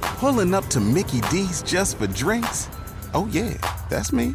[0.00, 2.68] Pulling up to Mickey D's just for drinks?
[3.14, 3.54] Oh, yeah,
[3.88, 4.34] that's me.